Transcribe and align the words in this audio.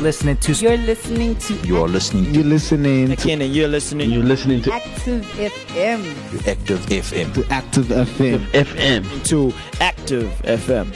listening 0.00 0.36
to. 0.38 0.52
You're 0.52 0.76
listening 0.76 1.36
to. 1.36 1.54
You 1.66 1.82
are 1.82 1.88
listening. 1.88 2.34
You're 2.34 2.44
listening. 2.44 3.12
Again, 3.12 3.42
and 3.42 3.54
you're 3.54 3.68
listening. 3.68 4.10
You're 4.10 4.24
listening 4.24 4.62
to 4.62 4.72
Active 4.72 5.22
FM. 5.24 6.02
to 6.30 6.50
Active 6.50 6.80
FM. 6.86 7.34
To 7.34 7.44
Active 7.52 7.86
FM. 7.86 8.38
FM. 8.52 9.24
to 9.28 9.52
Active 9.80 10.30
FM. 10.44 10.92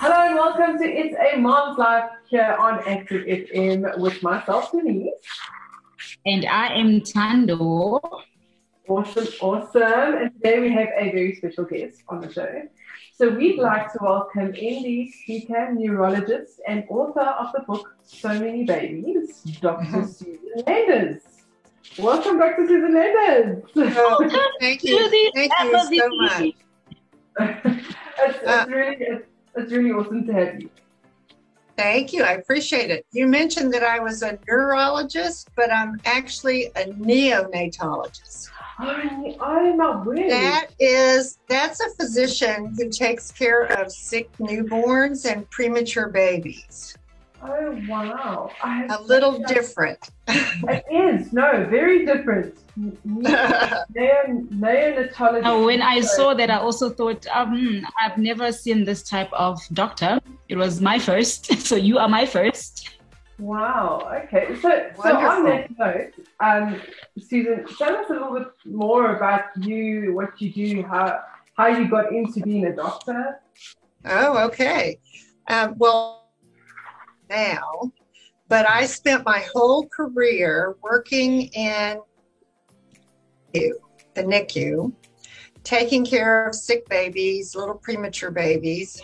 Hello 0.00 0.26
and 0.26 0.34
welcome 0.34 0.78
to 0.78 0.84
It's 0.84 1.16
a 1.32 1.38
Mom's 1.38 1.78
Life 1.78 2.10
here 2.28 2.56
on 2.58 2.80
Active 2.88 3.26
FM 3.26 3.98
with 3.98 4.22
myself, 4.22 4.72
Denise. 4.72 5.12
And 6.26 6.46
I 6.46 6.74
am 6.74 7.00
Tando. 7.00 8.00
Awesome, 8.88 9.26
awesome. 9.40 9.82
And 9.82 10.32
today 10.34 10.60
we 10.60 10.72
have 10.72 10.88
a 10.96 11.10
very 11.12 11.34
special 11.36 11.64
guest 11.64 12.02
on 12.08 12.20
the 12.20 12.32
show. 12.32 12.62
So 13.18 13.30
we'd 13.30 13.58
like 13.58 13.90
to 13.94 13.98
welcome 14.00 14.54
Indy 14.54 15.10
speaker, 15.10 15.74
neurologist, 15.74 16.60
and 16.68 16.84
author 16.88 17.18
of 17.22 17.52
the 17.52 17.62
book 17.62 17.96
So 18.04 18.28
Many 18.28 18.62
Babies, 18.62 19.42
Dr. 19.60 19.84
Mm-hmm. 19.86 20.04
Susan 20.04 20.38
Landers. 20.64 21.22
Welcome, 21.98 22.38
Dr. 22.38 22.68
Susan 22.68 22.94
Landers. 22.94 23.64
Oh, 23.74 24.52
thank 24.60 24.82
To 24.82 24.88
you. 24.88 25.10
the 25.10 25.32
Thank 25.34 25.52
you 25.64 26.00
so 26.00 26.08
much. 26.10 26.32
Emily. 26.32 26.56
it's, 27.40 27.88
it's 28.20 28.46
uh, 28.46 28.66
really 28.68 28.96
it's, 29.00 29.26
it's 29.56 29.72
really 29.72 29.90
awesome 29.90 30.24
to 30.24 30.32
have 30.34 30.60
you. 30.60 30.70
Thank 31.76 32.12
you. 32.12 32.22
I 32.22 32.34
appreciate 32.34 32.92
it. 32.92 33.04
You 33.10 33.26
mentioned 33.26 33.74
that 33.74 33.82
I 33.82 33.98
was 33.98 34.22
a 34.22 34.38
neurologist, 34.46 35.48
but 35.56 35.72
I'm 35.72 36.00
actually 36.04 36.66
a 36.76 36.84
neonatologist. 36.84 38.50
My 38.78 40.02
word. 40.04 40.30
That 40.30 40.68
is 40.78 41.38
that's 41.48 41.80
a 41.80 41.90
physician 41.96 42.74
who 42.76 42.88
takes 42.88 43.30
care 43.32 43.64
of 43.64 43.90
sick 43.90 44.30
newborns 44.38 45.30
and 45.30 45.48
premature 45.50 46.08
babies. 46.08 46.94
Oh 47.42 47.80
wow. 47.88 48.50
I 48.62 48.86
A 48.86 49.02
little 49.02 49.38
different. 49.46 50.10
It 50.28 50.84
is, 50.92 51.32
no, 51.32 51.66
very 51.70 52.04
different. 52.04 52.54
Neon, 52.76 54.48
neonatology. 54.52 55.42
Now, 55.42 55.64
when 55.64 55.80
I 55.80 56.00
saw 56.00 56.34
that, 56.34 56.50
I 56.50 56.58
also 56.58 56.90
thought, 56.90 57.26
um, 57.28 57.86
I've 58.00 58.18
never 58.18 58.52
seen 58.52 58.84
this 58.84 59.02
type 59.02 59.32
of 59.32 59.60
doctor. 59.72 60.20
It 60.48 60.56
was 60.56 60.80
my 60.80 60.98
first, 60.98 61.46
so 61.68 61.76
you 61.76 61.98
are 61.98 62.08
my 62.08 62.26
first. 62.26 62.90
Wow, 63.38 64.20
okay. 64.24 64.56
So, 64.56 64.90
so 65.00 65.16
on 65.16 65.44
Wonderful. 65.44 65.76
that 65.78 65.78
note, 65.78 66.26
um, 66.40 66.80
Susan, 67.20 67.64
tell 67.76 67.96
us 67.96 68.10
a 68.10 68.12
little 68.12 68.34
bit 68.34 68.48
more 68.64 69.14
about 69.14 69.44
you, 69.60 70.12
what 70.14 70.40
you 70.40 70.52
do, 70.52 70.82
how, 70.82 71.20
how 71.56 71.68
you 71.68 71.88
got 71.88 72.12
into 72.12 72.40
being 72.40 72.66
a 72.66 72.74
doctor. 72.74 73.40
Oh, 74.04 74.46
okay. 74.46 74.98
Um, 75.48 75.74
well, 75.78 76.30
now, 77.30 77.92
but 78.48 78.68
I 78.68 78.86
spent 78.86 79.24
my 79.24 79.44
whole 79.54 79.86
career 79.86 80.76
working 80.82 81.42
in 81.48 82.00
the 83.52 83.72
NICU, 84.16 84.92
taking 85.62 86.04
care 86.04 86.46
of 86.48 86.54
sick 86.54 86.88
babies, 86.88 87.54
little 87.54 87.74
premature 87.74 88.30
babies, 88.30 89.00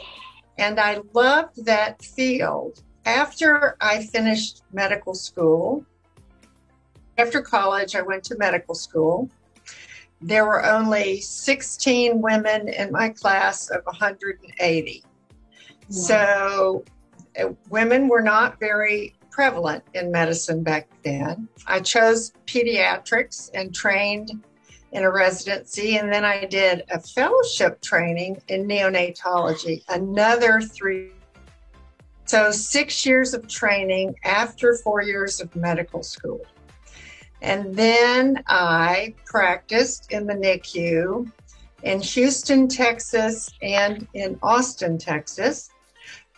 and 0.59 0.81
I 0.81 1.01
loved 1.13 1.65
that 1.67 2.03
field. 2.03 2.83
After 3.07 3.77
I 3.81 4.05
finished 4.07 4.63
medical 4.73 5.15
school, 5.15 5.85
after 7.19 7.43
college, 7.43 7.95
I 7.95 8.03
went 8.03 8.25
to 8.25 8.39
medical 8.39 8.75
school. 8.75 9.29
There 10.21 10.47
were 10.47 10.65
only 10.65 11.21
16 11.21 12.21
women 12.21 12.69
in 12.69 12.91
my 12.91 13.11
class 13.11 13.71
of 13.71 13.85
180. 13.85 15.05
So 15.91 16.85
uh, 17.39 17.49
women 17.69 18.09
were 18.09 18.23
not 18.23 18.59
very 18.59 19.15
prevalent 19.31 19.85
in 19.95 20.11
medicine 20.11 20.63
back 20.63 20.89
then. 21.03 21.49
I 21.67 21.81
chose 21.81 22.33
pediatrics 22.47 23.51
and 23.53 23.75
trained 23.75 24.31
in 24.93 25.03
a 25.03 25.11
residency, 25.11 25.99
and 25.99 26.11
then 26.13 26.25
I 26.25 26.45
did 26.45 26.85
a 26.91 27.01
fellowship 27.01 27.81
training 27.81 28.41
in 28.49 28.67
neonatology, 28.67 29.83
another 29.89 30.61
three. 30.61 31.11
So, 32.27 32.51
six 32.51 33.05
years 33.05 33.35
of 33.35 33.47
training 33.49 34.17
after 34.25 34.77
four 34.77 35.03
years 35.03 35.41
of 35.41 35.55
medical 35.55 36.03
school. 36.03 36.41
And 37.43 37.75
then 37.75 38.43
I 38.47 39.15
practiced 39.27 40.11
in 40.11 40.27
the 40.27 40.35
NICU 40.35 41.31
in 41.83 42.01
Houston, 42.01 42.67
Texas, 42.67 43.51
and 43.63 44.09
in 44.15 44.39
Austin, 44.43 44.97
Texas. 44.97 45.69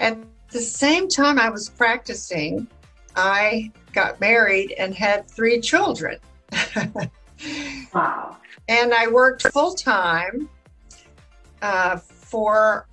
At 0.01 0.19
the 0.51 0.61
same 0.61 1.09
time 1.09 1.39
I 1.39 1.49
was 1.49 1.69
practicing, 1.69 2.67
I 3.15 3.71
got 3.93 4.21
married 4.21 4.73
and 4.73 4.95
had 4.95 5.29
three 5.31 5.61
children. 5.61 6.19
Wow. 7.93 8.39
and 8.67 8.95
I 8.95 9.09
worked 9.09 9.43
full 9.49 9.75
time 9.75 10.49
uh, 11.61 11.99
for 11.99 12.87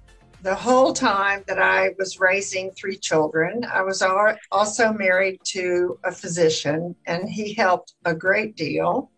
the 0.44 0.54
whole 0.54 0.92
time 0.92 1.42
that 1.48 1.58
I 1.58 1.92
was 1.98 2.20
raising 2.20 2.72
three 2.72 2.98
children. 2.98 3.64
I 3.64 3.82
was 3.82 4.04
also 4.52 4.92
married 4.92 5.40
to 5.46 5.98
a 6.04 6.12
physician, 6.12 6.96
and 7.08 7.30
he 7.30 7.54
helped 7.54 7.94
a 8.04 8.14
great 8.14 8.58
deal. 8.58 9.10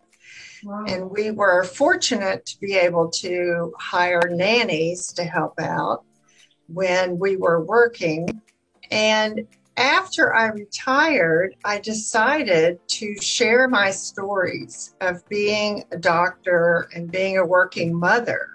wow. 0.63 0.85
And 0.87 1.09
we 1.09 1.31
were 1.31 1.63
fortunate 1.63 2.45
to 2.45 2.59
be 2.59 2.75
able 2.75 3.09
to 3.09 3.73
hire 3.79 4.29
nannies 4.29 5.11
to 5.13 5.23
help 5.23 5.59
out 5.59 6.03
when 6.67 7.17
we 7.17 7.37
were 7.37 7.65
working. 7.65 8.27
And 8.91 9.47
after 9.77 10.33
I 10.33 10.47
retired, 10.49 11.55
I 11.65 11.79
decided 11.79 12.79
to 12.87 13.15
share 13.19 13.67
my 13.67 13.89
stories 13.89 14.93
of 15.01 15.27
being 15.27 15.85
a 15.91 15.97
doctor 15.97 16.87
and 16.93 17.11
being 17.11 17.39
a 17.39 17.45
working 17.45 17.95
mother. 17.95 18.54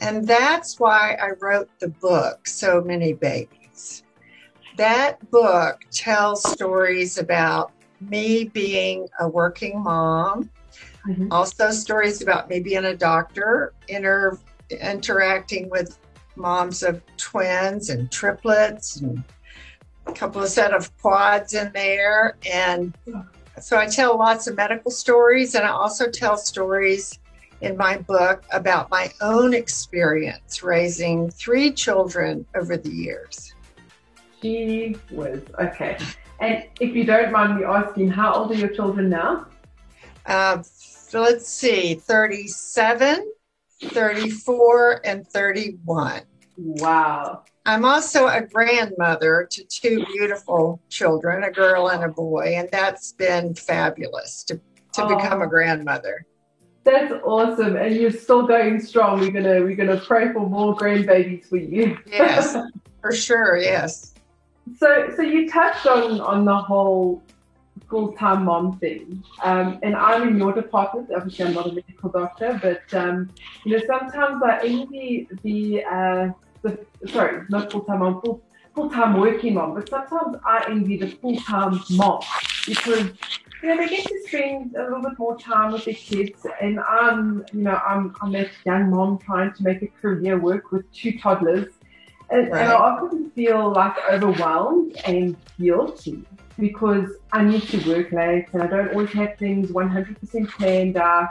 And 0.00 0.26
that's 0.26 0.80
why 0.80 1.16
I 1.20 1.30
wrote 1.40 1.68
the 1.78 1.88
book, 1.88 2.46
So 2.46 2.80
Many 2.80 3.12
Babies. 3.12 4.02
That 4.76 5.30
book 5.30 5.80
tells 5.90 6.42
stories 6.42 7.18
about 7.18 7.72
me 8.00 8.44
being 8.44 9.08
a 9.18 9.28
working 9.28 9.82
mom, 9.82 10.50
Mhm. 11.06 11.28
also 11.30 11.70
stories 11.70 12.22
about 12.22 12.48
me 12.48 12.60
being 12.60 12.84
a 12.84 12.96
doctor, 12.96 13.74
inter- 13.88 14.38
interacting 14.70 15.68
with 15.68 15.98
moms 16.36 16.82
of 16.82 17.02
twins 17.16 17.90
and 17.90 18.10
triplets 18.10 18.96
and 18.96 19.22
a 20.06 20.12
couple 20.12 20.42
of 20.42 20.48
set 20.48 20.72
of 20.72 20.96
quads 20.98 21.52
in 21.54 21.70
there 21.72 22.36
and 22.50 22.94
so 23.60 23.76
i 23.76 23.84
tell 23.86 24.16
lots 24.16 24.46
of 24.46 24.56
medical 24.56 24.90
stories 24.90 25.54
and 25.54 25.66
i 25.66 25.68
also 25.68 26.08
tell 26.08 26.36
stories 26.36 27.18
in 27.60 27.76
my 27.76 27.98
book 27.98 28.42
about 28.52 28.90
my 28.90 29.10
own 29.20 29.52
experience 29.54 30.62
raising 30.62 31.30
three 31.30 31.70
children 31.72 32.46
over 32.56 32.76
the 32.76 32.90
years 32.90 33.52
She 34.42 34.96
was, 35.10 35.40
okay. 35.60 35.98
And 36.40 36.64
if 36.80 36.94
you 36.96 37.04
don't 37.04 37.30
mind 37.32 37.58
me 37.58 37.64
asking, 37.64 38.08
how 38.10 38.32
old 38.32 38.50
are 38.52 38.54
your 38.54 38.70
children 38.70 39.10
now? 39.10 39.46
uh, 40.26 40.62
so 40.62 41.20
let's 41.22 41.48
see 41.48 41.94
37 41.94 43.30
34 43.82 45.00
and 45.04 45.26
31 45.26 46.22
Wow. 46.56 47.44
I'm 47.66 47.84
also 47.84 48.26
a 48.26 48.40
grandmother 48.42 49.46
to 49.50 49.64
two 49.64 50.04
beautiful 50.06 50.80
children, 50.88 51.44
a 51.44 51.50
girl 51.50 51.90
and 51.90 52.02
a 52.04 52.08
boy, 52.08 52.54
and 52.56 52.68
that's 52.72 53.12
been 53.12 53.54
fabulous 53.54 54.44
to, 54.44 54.54
to 54.94 55.04
Oh. 55.04 55.16
become 55.16 55.42
a 55.42 55.46
grandmother. 55.46 56.26
That's 56.84 57.12
awesome. 57.24 57.76
And 57.76 57.94
you're 57.94 58.10
still 58.10 58.46
going 58.46 58.80
strong. 58.80 59.20
We're 59.20 59.30
gonna 59.30 59.60
we're 59.60 59.76
gonna 59.76 60.00
pray 60.00 60.32
for 60.32 60.48
more 60.48 60.74
grandbabies 60.74 61.46
for 61.46 61.58
you. 61.58 61.98
Yes, 62.06 62.56
for 63.00 63.12
sure, 63.12 63.56
yes. 63.56 64.14
So, 64.78 65.12
so 65.16 65.22
you 65.22 65.50
touched 65.50 65.86
on 65.86 66.20
on 66.20 66.44
the 66.44 66.56
whole 66.56 67.22
full-time 67.88 68.44
mom 68.44 68.78
thing, 68.78 69.22
um, 69.42 69.78
and 69.82 69.94
I'm 69.96 70.28
in 70.28 70.38
your 70.38 70.52
department. 70.52 71.10
Obviously, 71.14 71.46
I'm 71.46 71.54
not 71.54 71.66
a 71.66 71.72
medical 71.72 72.08
doctor, 72.08 72.58
but 72.62 72.82
um, 72.98 73.30
you 73.64 73.76
know, 73.76 73.84
sometimes 73.86 74.42
I 74.42 74.60
envy 74.64 75.28
the 75.42 75.84
uh, 75.84 76.28
the 76.62 76.78
sorry, 77.08 77.44
not 77.50 77.70
full-time 77.70 77.98
mom, 77.98 78.22
full 78.22 78.42
full-time 78.74 79.18
working 79.18 79.54
mom, 79.54 79.74
but 79.74 79.88
sometimes 79.88 80.36
I 80.46 80.64
envy 80.68 80.96
the 80.96 81.08
full-time 81.08 81.80
mom 81.90 82.22
because 82.66 83.10
you 83.62 83.68
know 83.68 83.76
they 83.76 83.88
get 83.88 84.06
to 84.06 84.22
spend 84.26 84.74
a 84.76 84.84
little 84.84 85.02
bit 85.02 85.18
more 85.18 85.38
time 85.38 85.72
with 85.72 85.84
their 85.84 85.94
kids, 85.94 86.46
and 86.60 86.80
I'm 86.80 87.44
you 87.52 87.62
know 87.62 87.80
I'm 87.86 88.14
I'm 88.20 88.32
that 88.32 88.50
young 88.64 88.90
mom 88.90 89.18
trying 89.18 89.52
to 89.54 89.62
make 89.62 89.82
a 89.82 89.88
career 89.88 90.38
work 90.38 90.72
with 90.72 90.90
two 90.92 91.18
toddlers. 91.18 91.68
And, 92.32 92.46
and 92.46 92.54
I 92.54 92.74
often 92.74 93.30
feel 93.30 93.72
like 93.72 93.96
overwhelmed 94.08 94.96
and 95.04 95.36
guilty 95.58 96.24
because 96.58 97.10
I 97.32 97.42
need 97.42 97.62
to 97.62 97.78
work 97.88 98.12
late 98.12 98.46
and 98.52 98.62
I 98.62 98.68
don't 98.68 98.90
always 98.92 99.10
have 99.14 99.36
things 99.36 99.70
100% 99.70 100.48
planned 100.50 100.96
out. 100.96 101.30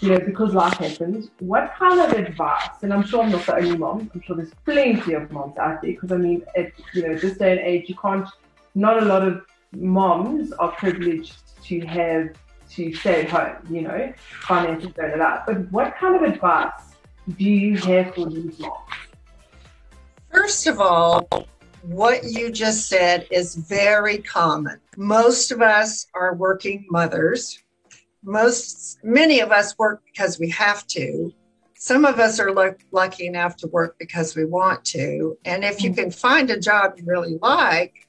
you 0.00 0.08
know, 0.08 0.18
because 0.18 0.54
life 0.54 0.78
happens, 0.78 1.30
what 1.40 1.74
kind 1.78 2.00
of 2.00 2.18
advice, 2.18 2.70
and 2.82 2.92
I'm 2.92 3.02
sure 3.02 3.22
I'm 3.22 3.30
not 3.30 3.44
the 3.44 3.56
only 3.56 3.76
mom, 3.76 4.10
I'm 4.14 4.22
sure 4.22 4.36
there's 4.36 4.52
plenty 4.64 5.12
of 5.12 5.30
moms 5.30 5.58
out 5.58 5.82
there, 5.82 5.92
because 5.92 6.10
I 6.10 6.16
mean, 6.16 6.42
at, 6.56 6.72
you 6.94 7.06
know, 7.06 7.14
this 7.16 7.36
day 7.36 7.52
and 7.52 7.60
age, 7.60 7.88
you 7.88 7.94
can't, 7.96 8.26
not 8.74 9.02
a 9.02 9.04
lot 9.04 9.22
of 9.22 9.44
moms 9.72 10.52
are 10.52 10.72
privileged 10.72 11.34
to 11.70 11.80
have, 11.86 12.30
to 12.70 12.92
stay 12.92 13.22
at 13.22 13.30
home, 13.30 13.56
you 13.70 13.82
know, 13.82 14.12
finances 14.42 14.90
don't 14.96 15.14
allow. 15.14 15.42
But 15.46 15.70
what 15.70 15.96
kind 15.96 16.16
of 16.16 16.22
advice 16.22 16.72
do 17.36 17.44
you 17.44 17.76
have 17.76 18.14
for 18.14 18.28
these 18.28 18.58
moms? 18.58 18.90
First 20.32 20.66
of 20.66 20.80
all, 20.80 21.28
what 21.82 22.24
you 22.24 22.50
just 22.50 22.88
said 22.88 23.26
is 23.30 23.54
very 23.54 24.18
common. 24.18 24.80
Most 24.96 25.52
of 25.52 25.62
us 25.62 26.06
are 26.14 26.34
working 26.34 26.86
mothers. 26.90 27.62
Most, 28.22 28.98
many 29.02 29.40
of 29.40 29.50
us 29.52 29.78
work 29.78 30.02
because 30.04 30.38
we 30.38 30.50
have 30.50 30.86
to. 30.88 31.32
Some 31.74 32.04
of 32.04 32.18
us 32.18 32.38
are 32.38 32.52
luck- 32.52 32.82
lucky 32.92 33.26
enough 33.26 33.56
to 33.58 33.68
work 33.68 33.96
because 33.98 34.36
we 34.36 34.44
want 34.44 34.84
to. 34.86 35.38
And 35.44 35.64
if 35.64 35.82
you 35.82 35.90
mm-hmm. 35.90 36.00
can 36.00 36.10
find 36.10 36.50
a 36.50 36.60
job 36.60 36.94
you 36.96 37.04
really 37.06 37.38
like 37.40 38.08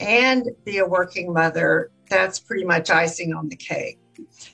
and 0.00 0.48
be 0.64 0.78
a 0.78 0.86
working 0.86 1.32
mother, 1.32 1.91
that's 2.08 2.38
pretty 2.38 2.64
much 2.64 2.90
icing 2.90 3.34
on 3.34 3.48
the 3.48 3.56
cake. 3.56 3.98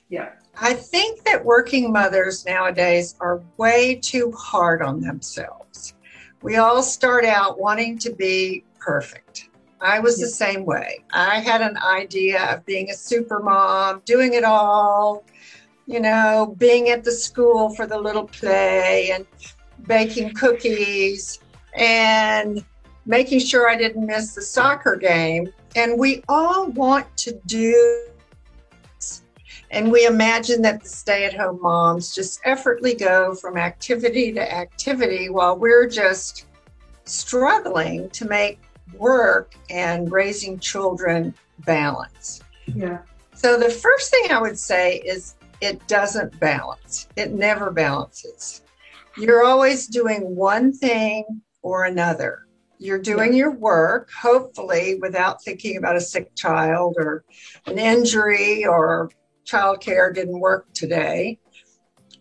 Yeah. 0.09 0.29
I 0.61 0.73
think 0.73 1.23
that 1.23 1.43
working 1.43 1.91
mothers 1.91 2.45
nowadays 2.45 3.15
are 3.19 3.41
way 3.57 3.95
too 3.95 4.31
hard 4.37 4.81
on 4.81 4.99
themselves. 4.99 5.93
We 6.41 6.57
all 6.57 6.83
start 6.83 7.25
out 7.25 7.59
wanting 7.59 7.97
to 7.99 8.11
be 8.11 8.63
perfect. 8.79 9.49
I 9.81 9.99
was 9.99 10.17
the 10.17 10.27
same 10.27 10.65
way. 10.65 10.99
I 11.13 11.39
had 11.39 11.61
an 11.61 11.77
idea 11.77 12.53
of 12.53 12.65
being 12.65 12.89
a 12.89 12.93
super 12.93 13.39
mom, 13.39 14.01
doing 14.03 14.33
it 14.33 14.43
all, 14.43 15.23
you 15.85 16.01
know, 16.01 16.55
being 16.57 16.89
at 16.89 17.03
the 17.03 17.11
school 17.11 17.69
for 17.75 17.87
the 17.87 17.97
little 17.97 18.25
play 18.25 19.11
and 19.11 19.25
baking 19.87 20.33
cookies 20.33 21.39
and 21.73 22.65
making 23.05 23.39
sure 23.39 23.69
I 23.69 23.75
didn't 23.75 24.05
miss 24.05 24.35
the 24.35 24.41
soccer 24.41 24.97
game. 24.97 25.53
And 25.75 25.99
we 25.99 26.23
all 26.27 26.67
want 26.71 27.15
to 27.17 27.39
do 27.45 28.09
and 29.71 29.91
we 29.91 30.05
imagine 30.05 30.61
that 30.63 30.81
the 30.81 30.89
stay 30.89 31.25
at 31.25 31.33
home 31.33 31.61
moms 31.61 32.13
just 32.13 32.41
effortlessly 32.43 32.95
go 32.95 33.35
from 33.35 33.57
activity 33.57 34.31
to 34.33 34.53
activity 34.53 35.29
while 35.29 35.57
we're 35.57 35.87
just 35.87 36.45
struggling 37.05 38.09
to 38.11 38.25
make 38.25 38.59
work 38.97 39.53
and 39.69 40.11
raising 40.11 40.59
children 40.59 41.33
balance. 41.59 42.41
Yeah. 42.65 42.99
So, 43.35 43.59
the 43.59 43.69
first 43.69 44.11
thing 44.11 44.31
I 44.31 44.41
would 44.41 44.57
say 44.57 44.97
is 44.97 45.35
it 45.61 45.85
doesn't 45.87 46.39
balance, 46.39 47.07
it 47.15 47.33
never 47.33 47.71
balances. 47.71 48.63
You're 49.17 49.43
always 49.43 49.87
doing 49.87 50.35
one 50.35 50.71
thing 50.73 51.41
or 51.61 51.85
another. 51.85 52.45
You're 52.79 52.99
doing 52.99 53.33
your 53.33 53.51
work, 53.51 54.09
hopefully, 54.09 54.97
without 55.01 55.43
thinking 55.43 55.75
about 55.75 55.97
a 55.97 56.01
sick 56.01 56.33
child 56.35 56.95
or 56.97 57.25
an 57.65 57.77
injury 57.77 58.65
or 58.65 59.11
childcare 59.45 60.13
didn't 60.13 60.39
work 60.39 60.65
today, 60.73 61.39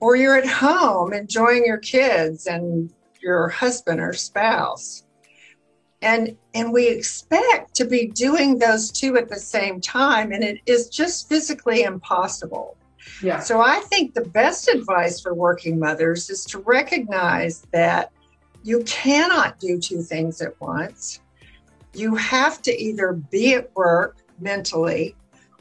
or 0.01 0.17
you're 0.17 0.37
at 0.37 0.49
home 0.49 1.13
enjoying 1.13 1.65
your 1.65 1.79
kids 1.79 2.47
and 2.47 2.93
your 3.23 3.49
husband 3.49 4.01
or 4.01 4.13
spouse. 4.13 5.05
And 6.03 6.37
and 6.55 6.73
we 6.73 6.89
expect 6.89 7.75
to 7.77 7.85
be 7.85 8.09
doing 8.09 8.59
those 8.59 8.91
two 8.91 9.17
at 9.17 9.29
the 9.29 9.39
same 9.39 9.81
time 9.81 10.33
and 10.33 10.45
it 10.45 10.61
is 10.67 10.89
just 10.89 11.29
physically 11.29 11.83
impossible. 11.83 12.77
Yeah. 13.23 13.41
So 13.41 13.61
I 13.61 13.81
think 13.81 14.15
the 14.15 14.25
best 14.25 14.69
advice 14.69 15.21
for 15.21 15.35
working 15.35 15.79
mothers 15.79 16.31
is 16.31 16.45
to 16.47 16.59
recognize 16.61 17.63
that 17.73 18.13
you 18.63 18.83
cannot 18.85 19.59
do 19.59 19.79
two 19.79 20.03
things 20.03 20.41
at 20.41 20.61
once. 20.61 21.21
You 21.95 22.15
have 22.17 22.61
to 22.63 22.83
either 22.83 23.13
be 23.13 23.55
at 23.55 23.75
work 23.75 24.19
mentally 24.41 25.17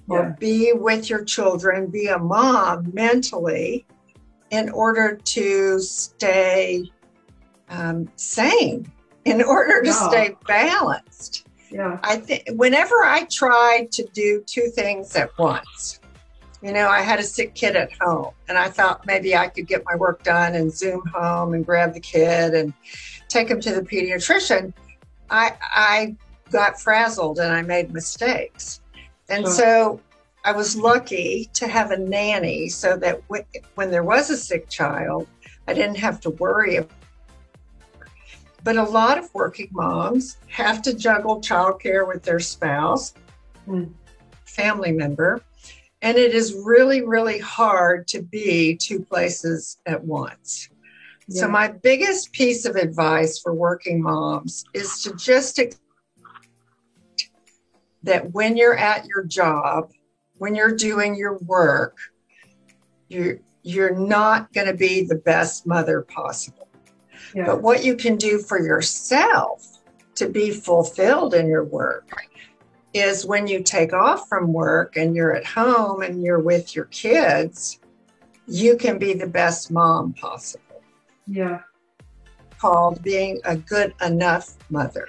or 0.09 0.19
Yeah. 0.23 0.35
be 0.39 0.73
with 0.73 1.09
your 1.09 1.23
children, 1.23 1.87
be 1.87 2.07
a 2.07 2.17
mom 2.19 2.91
mentally 2.93 3.85
in 4.51 4.69
order 4.69 5.15
to 5.15 5.79
stay 5.79 6.89
um, 7.69 8.09
sane, 8.15 8.89
in 9.25 9.41
order 9.43 9.81
to 9.83 9.91
stay 9.91 10.35
balanced. 10.47 11.45
Yeah. 11.69 11.99
I 12.01 12.15
think 12.15 12.43
whenever 12.53 13.03
I 13.03 13.25
tried 13.25 13.91
to 13.91 14.05
do 14.13 14.41
two 14.45 14.69
things 14.73 15.15
at 15.17 15.37
once, 15.37 15.99
you 16.61 16.71
know, 16.73 16.87
I 16.87 17.01
had 17.01 17.19
a 17.19 17.23
sick 17.23 17.53
kid 17.53 17.75
at 17.75 17.91
home 18.01 18.33
and 18.49 18.57
I 18.57 18.69
thought 18.69 19.05
maybe 19.05 19.35
I 19.35 19.47
could 19.47 19.67
get 19.67 19.83
my 19.85 19.95
work 19.95 20.23
done 20.23 20.55
and 20.55 20.71
zoom 20.71 21.03
home 21.13 21.53
and 21.53 21.65
grab 21.65 21.93
the 21.93 21.99
kid 21.99 22.53
and 22.55 22.73
take 23.29 23.47
him 23.49 23.59
to 23.61 23.73
the 23.73 23.81
pediatrician. 23.81 24.73
I, 25.29 25.53
I 25.61 26.15
got 26.51 26.79
frazzled 26.81 27.39
and 27.39 27.53
I 27.53 27.61
made 27.61 27.93
mistakes. 27.93 28.81
And 29.29 29.45
Sure. 29.45 29.53
so 29.53 30.01
I 30.45 30.51
was 30.53 30.75
lucky 30.75 31.49
to 31.53 31.67
have 31.67 31.91
a 31.91 31.97
nanny 31.97 32.69
so 32.69 32.95
that 32.97 33.21
w- 33.27 33.43
when 33.75 33.91
there 33.91 34.03
was 34.03 34.29
a 34.29 34.37
sick 34.37 34.69
child, 34.69 35.27
I 35.67 35.73
didn't 35.73 35.97
have 35.97 36.19
to 36.21 36.29
worry 36.31 36.77
about 36.77 36.91
but 38.63 38.75
a 38.75 38.83
lot 38.83 39.17
of 39.17 39.33
working 39.33 39.69
moms 39.71 40.37
have 40.47 40.81
to 40.81 40.93
juggle 40.93 41.39
childcare 41.39 42.05
with 42.05 42.23
their 42.23 42.39
spouse, 42.39 43.13
Mm. 43.65 43.93
family 44.45 44.91
member, 44.91 45.41
and 46.01 46.17
it 46.17 46.33
is 46.33 46.53
really, 46.63 47.01
really 47.01 47.39
hard 47.39 48.07
to 48.09 48.21
be 48.21 48.75
two 48.75 48.99
places 48.99 49.77
at 49.85 50.03
once. 50.03 50.69
So, 51.29 51.47
my 51.49 51.67
biggest 51.67 52.31
piece 52.31 52.63
of 52.65 52.77
advice 52.77 53.39
for 53.39 53.53
working 53.53 54.01
moms 54.01 54.63
is 54.73 55.01
to 55.03 55.13
just 55.15 55.59
accept 55.59 55.81
that 58.03 58.31
when 58.31 58.55
you're 58.55 58.77
at 58.77 59.05
your 59.05 59.25
job, 59.25 59.91
when 60.37 60.55
you're 60.55 60.75
doing 60.75 61.17
your 61.17 61.37
work, 61.39 61.97
you're, 63.09 63.39
you're 63.63 63.95
not 63.95 64.53
going 64.53 64.67
to 64.67 64.73
be 64.73 65.03
the 65.05 65.15
best 65.15 65.67
mother 65.67 66.01
possible. 66.01 66.69
Yeah. 67.35 67.45
But 67.45 67.61
what 67.61 67.83
you 67.83 67.95
can 67.97 68.15
do 68.15 68.39
for 68.39 68.57
yourself 68.57 69.79
to 70.15 70.29
be 70.29 70.51
fulfilled 70.51 71.33
in 71.33 71.47
your 71.47 71.65
work 71.65 72.09
is 72.93 73.25
when 73.25 73.47
you 73.47 73.61
take 73.61 73.93
off 73.93 74.27
from 74.27 74.53
work 74.53 74.97
and 74.97 75.15
you're 75.15 75.35
at 75.35 75.45
home 75.45 76.01
and 76.01 76.23
you're 76.23 76.39
with 76.39 76.75
your 76.75 76.85
kids, 76.85 77.79
you 78.47 78.77
can 78.77 78.97
be 78.97 79.13
the 79.13 79.27
best 79.27 79.71
mom 79.71 80.13
possible, 80.13 80.81
Yeah. 81.25 81.61
called 82.59 83.03
being 83.03 83.39
a 83.45 83.55
good 83.55 83.93
enough 84.01 84.55
mother. 84.69 85.07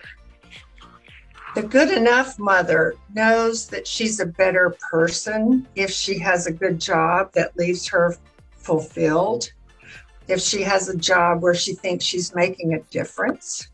The 1.55 1.63
good 1.63 1.91
enough 1.91 2.39
mother 2.39 2.95
knows 3.15 3.69
that 3.69 3.87
she's 3.87 4.21
a 4.21 4.27
better 4.27 4.77
person 4.91 5.67
if 5.75 5.91
she 5.91 6.19
has 6.19 6.47
a 6.47 6.53
good 6.53 6.79
job 6.81 7.33
that 7.33 7.57
leaves 7.57 7.89
her 7.89 8.17
fulfilled 8.55 9.51
if 10.29 10.41
she 10.41 10.63
has 10.63 10.89
a 10.89 10.97
job 10.97 11.43
where 11.43 11.55
she 11.55 11.73
thinks 11.75 12.05
she's 12.05 12.35
making 12.35 12.75
a 12.75 12.81
difference, 12.91 13.69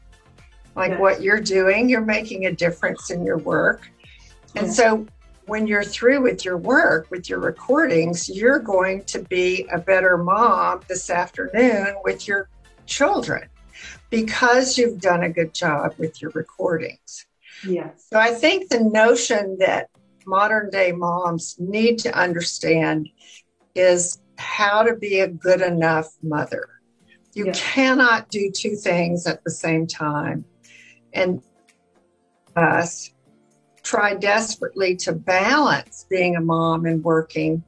like 0.76 0.92
Yeah. 0.92 0.98
what 1.00 1.20
you're 1.20 1.40
doing, 1.40 1.88
you're 1.88 2.00
making 2.00 2.46
a 2.46 2.52
difference 2.52 3.10
in 3.10 3.24
your 3.24 3.38
work. 3.38 3.90
And 4.56 4.66
Yeah. 4.66 4.72
so 4.72 5.06
when 5.46 5.66
you're 5.66 5.84
through 5.84 6.22
with 6.22 6.44
your 6.44 6.56
work, 6.56 7.10
with 7.10 7.28
your 7.28 7.38
recordings, 7.40 8.28
you're 8.28 8.58
going 8.58 9.04
to 9.04 9.18
be 9.18 9.68
a 9.72 9.78
better 9.78 10.16
mom 10.16 10.80
this 10.88 11.10
afternoon 11.10 11.96
with 12.04 12.26
your 12.26 12.48
children 12.86 13.48
because 14.10 14.78
you've 14.78 15.00
done 15.00 15.22
a 15.22 15.28
good 15.28 15.52
job 15.52 15.94
with 15.98 16.22
your 16.22 16.30
recordings. 16.34 17.26
Yes. 17.66 18.06
So 18.10 18.18
I 18.18 18.32
think 18.32 18.68
the 18.68 18.80
notion 18.80 19.56
that 19.58 19.88
modern 20.26 20.70
day 20.70 20.92
moms 20.92 21.56
need 21.58 21.98
to 22.00 22.16
understand 22.16 23.08
is 23.74 24.20
how 24.38 24.82
to 24.82 24.94
be 24.96 25.20
a 25.20 25.28
good 25.28 25.60
enough 25.60 26.08
mother. 26.22 26.68
You 27.34 27.46
Yeah. 27.46 27.52
cannot 27.52 28.30
do 28.30 28.50
two 28.50 28.76
things 28.76 29.26
at 29.26 29.42
the 29.44 29.50
same 29.50 29.86
time. 29.86 30.44
And 31.12 31.42
us 32.56 33.10
try 33.84 34.14
desperately 34.14 34.96
to 34.96 35.12
balance 35.12 36.06
being 36.10 36.34
a 36.34 36.40
mom 36.40 36.86
and 36.86 37.04
working. 37.04 37.62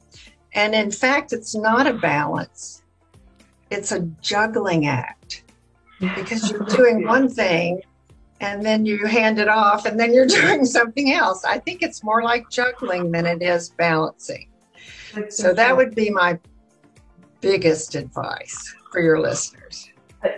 And 0.54 0.74
in 0.74 0.90
fact, 0.90 1.32
it's 1.32 1.54
not 1.54 1.86
a 1.86 1.92
balance, 1.92 2.82
it's 3.70 3.92
a 3.92 4.00
juggling 4.20 4.86
act 4.86 5.44
because 6.00 6.50
you're 6.50 6.64
doing 6.76 7.06
one 7.06 7.28
thing 7.28 7.82
and 8.40 8.64
then 8.64 8.84
you 8.84 9.06
hand 9.06 9.38
it 9.38 9.48
off 9.48 9.86
and 9.86 10.00
then 10.00 10.12
you're 10.12 10.26
doing 10.40 10.64
something 10.64 11.12
else. 11.12 11.44
I 11.44 11.58
think 11.58 11.82
it's 11.82 12.02
more 12.02 12.22
like 12.22 12.50
juggling 12.50 13.12
than 13.12 13.26
it 13.26 13.42
is 13.42 13.70
balancing. 13.70 14.48
So 15.28 15.54
that 15.54 15.76
would 15.76 15.94
be 15.94 16.10
my 16.10 16.38
biggest 17.40 17.94
advice 17.94 18.74
for 18.90 19.00
your 19.00 19.20
listeners. 19.20 19.88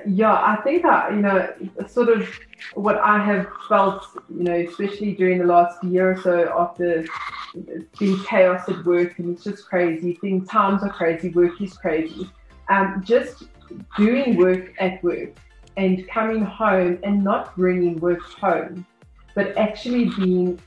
Yeah, 0.06 0.32
I 0.32 0.56
think 0.62 0.82
that, 0.82 1.12
you 1.12 1.20
know, 1.20 1.52
sort 1.86 2.08
of 2.08 2.28
what 2.74 2.96
I 2.98 3.22
have 3.24 3.46
felt, 3.68 4.06
you 4.28 4.44
know, 4.44 4.54
especially 4.54 5.14
during 5.14 5.38
the 5.38 5.44
last 5.44 5.82
year 5.84 6.12
or 6.12 6.20
so 6.20 6.54
after 6.58 7.04
being 7.98 8.22
chaos 8.24 8.68
at 8.68 8.84
work 8.84 9.18
and 9.18 9.34
it's 9.34 9.44
just 9.44 9.68
crazy. 9.68 10.14
Things, 10.14 10.48
times 10.48 10.82
are 10.82 10.90
crazy, 10.90 11.30
work 11.30 11.60
is 11.60 11.74
crazy. 11.74 12.30
Um, 12.68 13.02
just 13.04 13.44
doing 13.96 14.36
work 14.36 14.74
at 14.78 15.02
work 15.02 15.30
and 15.76 16.06
coming 16.08 16.42
home 16.42 16.98
and 17.02 17.22
not 17.22 17.54
bringing 17.56 17.96
work 18.00 18.22
home, 18.22 18.84
but 19.34 19.56
actually 19.56 20.06
being 20.18 20.60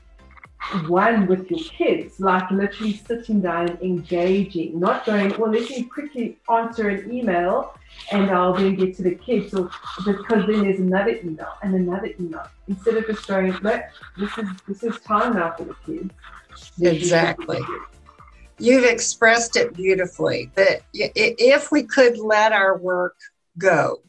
one 0.88 1.26
with 1.26 1.50
your 1.50 1.60
kids, 1.60 2.20
like 2.20 2.50
literally 2.50 2.94
sitting 3.06 3.40
down 3.40 3.70
and 3.70 3.80
engaging, 3.82 4.78
not 4.78 5.04
going, 5.06 5.30
well, 5.38 5.50
let 5.50 5.68
me 5.70 5.84
quickly 5.84 6.38
answer 6.50 6.88
an 6.88 7.12
email 7.12 7.74
and 8.10 8.30
I'll 8.30 8.54
then 8.54 8.74
get 8.74 8.96
to 8.96 9.02
the 9.02 9.14
kids, 9.14 9.54
or 9.54 9.70
because 10.04 10.46
then 10.46 10.62
there's 10.62 10.80
another 10.80 11.16
email 11.22 11.52
and 11.62 11.74
another 11.74 12.10
email. 12.18 12.46
Instead 12.68 12.96
of 12.96 13.06
just 13.06 13.26
going, 13.26 13.52
look, 13.62 13.82
this 14.18 14.38
is 14.38 14.48
this 14.66 14.82
is 14.82 15.00
time 15.00 15.34
now 15.34 15.54
for 15.56 15.64
the 15.64 15.76
kids. 15.86 16.10
Exactly. 16.80 17.60
You've 18.58 18.84
expressed 18.84 19.56
it 19.56 19.74
beautifully. 19.74 20.50
That 20.54 20.82
if 20.94 21.72
we 21.72 21.82
could 21.82 22.18
let 22.18 22.52
our 22.52 22.78
work 22.78 23.16
go, 23.58 24.02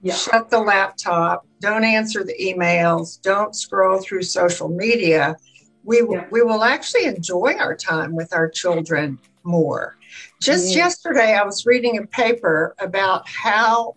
Yeah. 0.00 0.14
shut 0.14 0.50
the 0.50 0.58
laptop, 0.58 1.46
don't 1.60 1.84
answer 1.84 2.24
the 2.24 2.34
emails, 2.40 3.20
don't 3.22 3.54
scroll 3.54 4.00
through 4.00 4.22
social 4.22 4.68
media, 4.68 5.36
we 5.84 6.02
will 6.02 6.16
Yeah. 6.16 6.26
we 6.30 6.42
will 6.42 6.62
actually 6.64 7.04
enjoy 7.04 7.54
our 7.58 7.74
time 7.74 8.14
with 8.14 8.32
our 8.32 8.48
children 8.48 9.18
more. 9.44 9.96
Just 10.40 10.70
Yeah. 10.70 10.84
yesterday, 10.84 11.34
I 11.34 11.44
was 11.44 11.66
reading 11.66 11.98
a 11.98 12.06
paper 12.06 12.74
about 12.78 13.28
how 13.28 13.96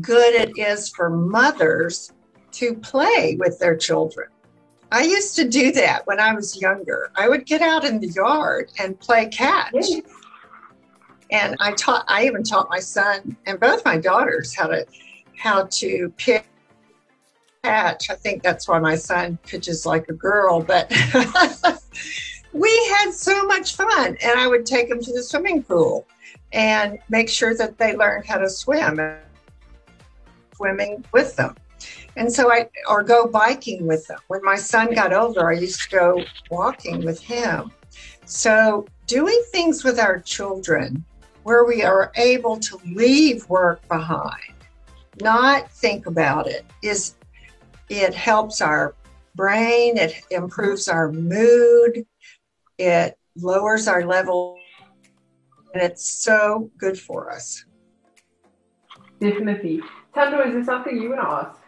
good 0.00 0.34
it 0.34 0.52
is 0.56 0.88
for 0.88 1.10
mothers 1.10 2.12
to 2.52 2.74
play 2.74 3.36
with 3.38 3.58
their 3.58 3.76
children. 3.76 4.28
I 4.92 5.02
used 5.02 5.36
to 5.36 5.48
do 5.48 5.70
that 5.72 6.06
when 6.06 6.18
I 6.18 6.34
was 6.34 6.60
younger. 6.60 7.10
I 7.14 7.28
would 7.28 7.46
get 7.46 7.62
out 7.62 7.84
in 7.84 8.00
the 8.00 8.08
yard 8.08 8.72
and 8.78 8.98
play 8.98 9.26
catch. 9.28 9.72
Yes. 9.74 10.00
And 11.30 11.56
I 11.60 11.72
taught 11.72 12.04
I 12.08 12.24
even 12.26 12.42
taught 12.42 12.68
my 12.68 12.80
son 12.80 13.36
and 13.46 13.60
both 13.60 13.84
my 13.84 13.96
daughters 13.98 14.54
how 14.54 14.66
to 14.66 14.84
how 15.36 15.66
to 15.70 16.12
pick 16.16 16.44
catch. 17.62 18.10
I 18.10 18.14
think 18.14 18.42
that's 18.42 18.68
why 18.68 18.78
my 18.78 18.96
son 18.96 19.38
pitches 19.46 19.86
like 19.86 20.08
a 20.08 20.12
girl, 20.12 20.62
but 20.62 20.90
we 22.52 22.92
had 22.96 23.12
so 23.12 23.46
much 23.46 23.76
fun 23.76 24.16
and 24.22 24.38
I 24.38 24.46
would 24.46 24.66
take 24.66 24.88
them 24.88 25.00
to 25.00 25.12
the 25.12 25.22
swimming 25.22 25.62
pool 25.62 26.06
and 26.52 26.98
make 27.08 27.28
sure 27.28 27.54
that 27.56 27.78
they 27.78 27.96
learned 27.96 28.26
how 28.26 28.38
to 28.38 28.48
swim 28.48 28.98
swimming 30.54 31.04
with 31.12 31.36
them. 31.36 31.54
And 32.16 32.30
so 32.30 32.52
I 32.52 32.68
or 32.88 33.02
go 33.02 33.26
biking 33.26 33.86
with 33.86 34.06
them. 34.08 34.18
When 34.28 34.42
my 34.42 34.56
son 34.56 34.92
got 34.94 35.12
older, 35.12 35.48
I 35.48 35.54
used 35.54 35.80
to 35.82 35.96
go 35.96 36.24
walking 36.50 37.04
with 37.04 37.20
him. 37.20 37.70
So 38.26 38.86
doing 39.06 39.40
things 39.52 39.84
with 39.84 39.98
our 39.98 40.18
children 40.18 41.04
where 41.44 41.64
we 41.64 41.82
are 41.82 42.12
able 42.16 42.58
to 42.58 42.80
leave 42.84 43.48
work 43.48 43.86
behind, 43.88 44.54
not 45.22 45.70
think 45.70 46.06
about 46.06 46.46
it, 46.46 46.66
is 46.82 47.14
it 47.90 48.14
helps 48.14 48.60
our 48.60 48.94
brain, 49.34 49.98
it 49.98 50.14
improves 50.30 50.88
our 50.88 51.10
mood, 51.10 52.06
it 52.78 53.18
lowers 53.36 53.88
our 53.88 54.06
level, 54.06 54.56
and 55.74 55.82
it's 55.82 56.08
so 56.08 56.70
good 56.78 56.98
for 56.98 57.30
us. 57.30 57.64
Definitely. 59.20 59.82
Tando, 60.14 60.40
is 60.40 60.54
there 60.54 60.64
something 60.64 60.96
you 60.96 61.10
want 61.10 61.20
to 61.20 61.28
ask? 61.28 61.60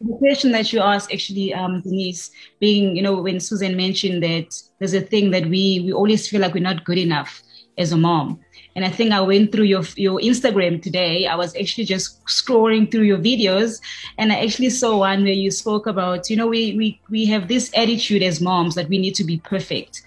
The 0.00 0.16
question 0.16 0.52
that 0.52 0.72
you 0.72 0.80
asked, 0.80 1.12
actually, 1.12 1.52
um, 1.52 1.82
Denise, 1.82 2.30
being, 2.58 2.96
you 2.96 3.02
know, 3.02 3.20
when 3.20 3.38
Susan 3.38 3.76
mentioned 3.76 4.22
that 4.22 4.48
there's 4.78 4.94
a 4.94 5.00
thing 5.00 5.30
that 5.32 5.44
we 5.44 5.82
we 5.84 5.92
always 5.92 6.26
feel 6.26 6.40
like 6.40 6.54
we're 6.54 6.62
not 6.62 6.84
good 6.84 6.96
enough 6.96 7.42
as 7.80 7.92
a 7.92 7.96
mom. 7.96 8.38
And 8.76 8.84
I 8.84 8.88
think 8.88 9.12
I 9.12 9.20
went 9.20 9.50
through 9.50 9.64
your 9.64 9.82
your 9.96 10.20
Instagram 10.20 10.80
today. 10.80 11.26
I 11.26 11.34
was 11.34 11.56
actually 11.56 11.84
just 11.84 12.24
scrolling 12.26 12.90
through 12.90 13.02
your 13.02 13.18
videos, 13.18 13.80
and 14.18 14.32
I 14.32 14.44
actually 14.44 14.70
saw 14.70 14.98
one 14.98 15.24
where 15.24 15.32
you 15.32 15.50
spoke 15.50 15.86
about, 15.86 16.30
you 16.30 16.36
know, 16.36 16.46
we 16.46 16.74
we 16.76 17.00
we 17.10 17.26
have 17.26 17.48
this 17.48 17.70
attitude 17.74 18.22
as 18.22 18.40
moms 18.40 18.74
that 18.76 18.88
we 18.88 18.98
need 18.98 19.14
to 19.16 19.24
be 19.24 19.38
perfect. 19.38 20.02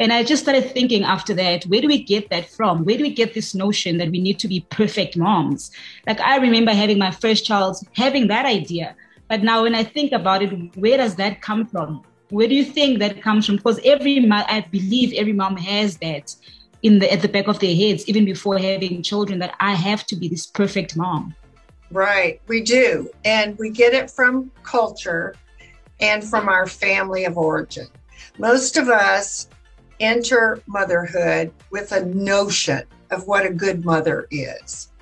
And 0.00 0.12
I 0.12 0.22
just 0.22 0.42
started 0.42 0.70
thinking 0.70 1.02
after 1.02 1.34
that, 1.34 1.64
where 1.64 1.80
do 1.80 1.88
we 1.88 2.02
get 2.02 2.30
that 2.30 2.48
from? 2.48 2.84
Where 2.84 2.96
do 2.96 3.02
we 3.02 3.12
get 3.12 3.34
this 3.34 3.54
notion 3.54 3.98
that 3.98 4.10
we 4.10 4.20
need 4.20 4.38
to 4.40 4.48
be 4.48 4.60
perfect 4.70 5.16
moms? 5.16 5.72
Like 6.06 6.20
I 6.20 6.36
remember 6.36 6.72
having 6.72 6.98
my 6.98 7.10
first 7.10 7.44
child, 7.44 7.76
having 7.94 8.28
that 8.28 8.46
idea. 8.46 8.94
But 9.28 9.42
now 9.42 9.62
when 9.62 9.74
I 9.74 9.82
think 9.82 10.12
about 10.12 10.42
it, 10.42 10.76
where 10.76 10.96
does 10.98 11.16
that 11.16 11.42
come 11.42 11.66
from? 11.66 12.02
Where 12.30 12.46
do 12.46 12.54
you 12.54 12.64
think 12.64 13.00
that 13.00 13.22
comes 13.22 13.46
from? 13.46 13.56
Because 13.56 13.80
every 13.84 14.20
mom, 14.20 14.44
I 14.48 14.60
believe 14.60 15.12
every 15.14 15.32
mom 15.32 15.56
has 15.56 15.96
that 15.98 16.34
in 16.82 16.98
the 16.98 17.12
at 17.12 17.22
the 17.22 17.28
back 17.28 17.48
of 17.48 17.58
their 17.60 17.74
heads, 17.74 18.08
even 18.08 18.24
before 18.24 18.58
having 18.58 19.02
children, 19.02 19.38
that 19.40 19.54
I 19.60 19.74
have 19.74 20.06
to 20.06 20.16
be 20.16 20.28
this 20.28 20.46
perfect 20.46 20.96
mom. 20.96 21.34
Right, 21.90 22.40
we 22.46 22.60
do. 22.60 23.10
And 23.24 23.58
we 23.58 23.70
get 23.70 23.94
it 23.94 24.10
from 24.10 24.50
culture 24.62 25.34
and 26.00 26.22
from 26.22 26.48
our 26.48 26.66
family 26.66 27.24
of 27.24 27.38
origin. 27.38 27.86
Most 28.38 28.76
of 28.76 28.88
us 28.88 29.48
enter 30.00 30.62
motherhood 30.66 31.52
with 31.70 31.92
a 31.92 32.04
notion 32.04 32.82
of 33.10 33.26
what 33.26 33.46
a 33.46 33.52
good 33.52 33.84
mother 33.84 34.26
is. 34.30 34.92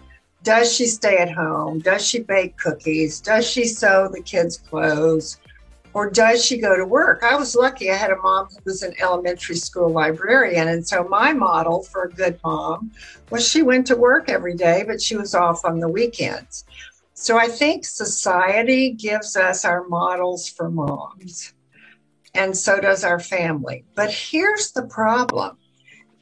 Does 0.42 0.72
she 0.72 0.86
stay 0.86 1.16
at 1.16 1.30
home? 1.30 1.80
Does 1.80 2.06
she 2.06 2.20
bake 2.20 2.56
cookies? 2.56 3.20
Does 3.20 3.50
she 3.50 3.64
sew 3.64 4.08
the 4.12 4.22
kids' 4.22 4.58
clothes? 4.58 5.38
Or 5.96 6.10
does 6.10 6.44
she 6.44 6.58
go 6.58 6.76
to 6.76 6.84
work? 6.84 7.22
I 7.22 7.36
was 7.36 7.56
lucky 7.56 7.90
I 7.90 7.94
had 7.94 8.10
a 8.10 8.18
mom 8.18 8.48
who 8.48 8.58
was 8.66 8.82
an 8.82 8.92
elementary 9.00 9.56
school 9.56 9.88
librarian. 9.88 10.68
And 10.68 10.86
so 10.86 11.04
my 11.04 11.32
model 11.32 11.84
for 11.84 12.02
a 12.04 12.12
good 12.12 12.38
mom 12.44 12.90
was 13.30 13.48
she 13.48 13.62
went 13.62 13.86
to 13.86 13.96
work 13.96 14.28
every 14.28 14.54
day, 14.54 14.84
but 14.86 15.00
she 15.00 15.16
was 15.16 15.34
off 15.34 15.64
on 15.64 15.80
the 15.80 15.88
weekends. 15.88 16.66
So 17.14 17.38
I 17.38 17.48
think 17.48 17.86
society 17.86 18.90
gives 18.90 19.38
us 19.38 19.64
our 19.64 19.88
models 19.88 20.46
for 20.46 20.68
moms, 20.68 21.54
and 22.34 22.54
so 22.54 22.78
does 22.78 23.02
our 23.02 23.18
family. 23.18 23.86
But 23.94 24.12
here's 24.12 24.72
the 24.72 24.84
problem 24.84 25.56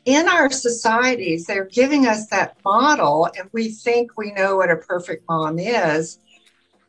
in 0.05 0.29
our 0.29 0.51
societies, 0.51 1.47
they're 1.47 1.65
giving 1.65 2.07
us 2.07 2.29
that 2.29 2.59
model, 2.65 3.29
and 3.37 3.49
we 3.53 3.71
think 3.71 4.17
we 4.17 4.31
know 4.33 4.55
what 4.55 4.71
a 4.71 4.77
perfect 4.77 5.25
mom 5.29 5.59
is, 5.59 6.21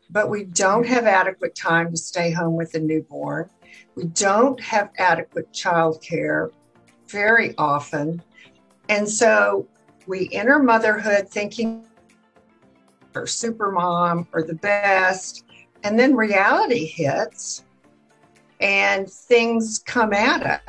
but 0.10 0.30
we 0.30 0.46
don't 0.46 0.86
have 0.86 1.06
adequate 1.06 1.56
time 1.56 1.92
to 1.92 1.98
stay 1.98 2.32
home 2.32 2.56
with 2.56 2.74
a 2.76 2.80
newborn. 2.80 3.50
We 3.96 4.06
don't 4.06 4.60
have 4.60 4.92
adequate 4.98 5.52
childcare 5.52 6.52
very 7.08 7.56
often. 7.58 8.22
And 8.90 9.08
so 9.08 9.68
we 10.08 10.30
enter 10.32 10.60
motherhood 10.60 11.30
thinking 11.30 11.86
or 13.16 13.26
super 13.26 13.72
mom 13.72 14.28
or 14.34 14.44
the 14.44 14.56
best. 14.56 15.46
And 15.84 15.98
then 15.98 16.16
reality 16.16 16.86
hits 16.86 17.64
and 18.60 19.10
things 19.10 19.80
come 19.80 20.14
at 20.14 20.62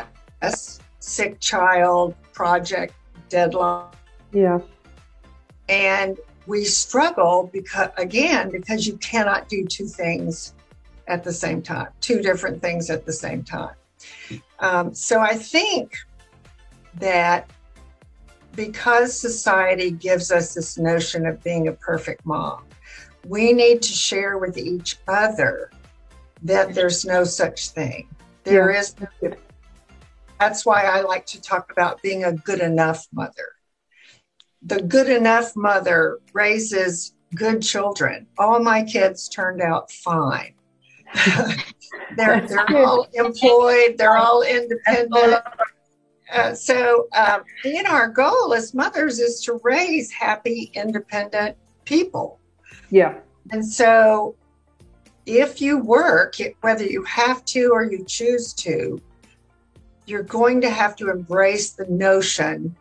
us 0.42 0.80
sick 1.00 1.40
child, 1.40 2.14
project, 2.32 2.94
deadline. 3.28 3.92
Yeah. 4.32 4.58
And 5.68 6.18
we 6.46 6.64
struggle 6.64 7.50
because, 7.52 7.90
again, 7.96 8.50
because 8.50 8.86
you 8.86 8.96
cannot 8.98 9.48
do 9.48 9.64
two 9.64 9.86
things 9.86 10.54
at 11.08 11.22
the 11.22 11.32
same 11.32 11.62
time, 11.62 11.88
two 12.00 12.20
different 12.20 12.60
things 12.60 12.90
at 12.90 13.04
the 13.06 13.12
same 13.12 13.42
time. 13.42 13.74
Um, 14.58 14.94
so 14.94 15.20
I 15.20 15.34
think 15.34 15.96
that 16.94 17.50
because 18.54 19.18
society 19.18 19.90
gives 19.90 20.32
us 20.32 20.54
this 20.54 20.78
notion 20.78 21.26
of 21.26 21.42
being 21.44 21.68
a 21.68 21.72
perfect 21.72 22.24
mom, 22.24 22.64
we 23.28 23.52
need 23.52 23.82
to 23.82 23.92
share 23.92 24.38
with 24.38 24.56
each 24.56 24.98
other 25.06 25.70
that 26.42 26.74
there's 26.74 27.04
no 27.04 27.24
such 27.24 27.70
thing. 27.70 28.08
There 28.44 28.70
is. 28.70 28.94
That's 30.38 30.64
why 30.64 30.84
I 30.84 31.00
like 31.00 31.26
to 31.26 31.40
talk 31.40 31.72
about 31.72 32.00
being 32.02 32.24
a 32.24 32.32
good 32.32 32.60
enough 32.60 33.06
mother. 33.12 33.55
The 34.62 34.82
good 34.82 35.08
enough 35.08 35.54
mother 35.56 36.18
raises 36.32 37.14
good 37.34 37.62
children. 37.62 38.26
All 38.38 38.60
my 38.60 38.82
kids 38.82 39.28
turned 39.28 39.60
out 39.60 39.90
fine. 39.90 40.54
they're 42.16 42.46
they're 42.46 42.76
all 42.76 43.06
employed. 43.14 43.96
They're 43.96 44.16
all 44.16 44.42
independent. 44.42 45.42
Uh, 46.32 46.54
so, 46.54 47.06
um, 47.14 47.42
you 47.64 47.82
know, 47.82 47.90
our 47.90 48.08
goal 48.08 48.52
as 48.52 48.74
mothers 48.74 49.20
is 49.20 49.40
to 49.42 49.60
raise 49.62 50.10
happy, 50.10 50.72
independent 50.74 51.56
people. 51.84 52.40
Yeah. 52.90 53.18
And 53.52 53.64
so, 53.64 54.34
if 55.24 55.60
you 55.60 55.78
work, 55.78 56.34
whether 56.62 56.84
you 56.84 57.04
have 57.04 57.44
to 57.46 57.70
or 57.72 57.84
you 57.84 58.04
choose 58.04 58.52
to, 58.54 59.00
you're 60.06 60.22
going 60.22 60.60
to 60.60 60.70
have 60.70 60.96
to 60.96 61.10
embrace 61.10 61.70
the 61.70 61.86
notion 61.86 62.76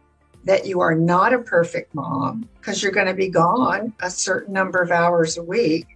that 0.46 0.66
you 0.66 0.80
are 0.80 0.96
not 0.96 1.34
a 1.34 1.40
perfect 1.40 1.94
mom 1.94 2.48
because 2.58 2.82
you're 2.82 2.92
going 2.92 3.08
to 3.08 3.14
be 3.14 3.30
gone 3.30 3.94
a 4.02 4.10
certain 4.10 4.54
number 4.54 4.82
of 4.82 4.92
hours 4.92 5.38
a 5.38 5.44
week, 5.44 5.88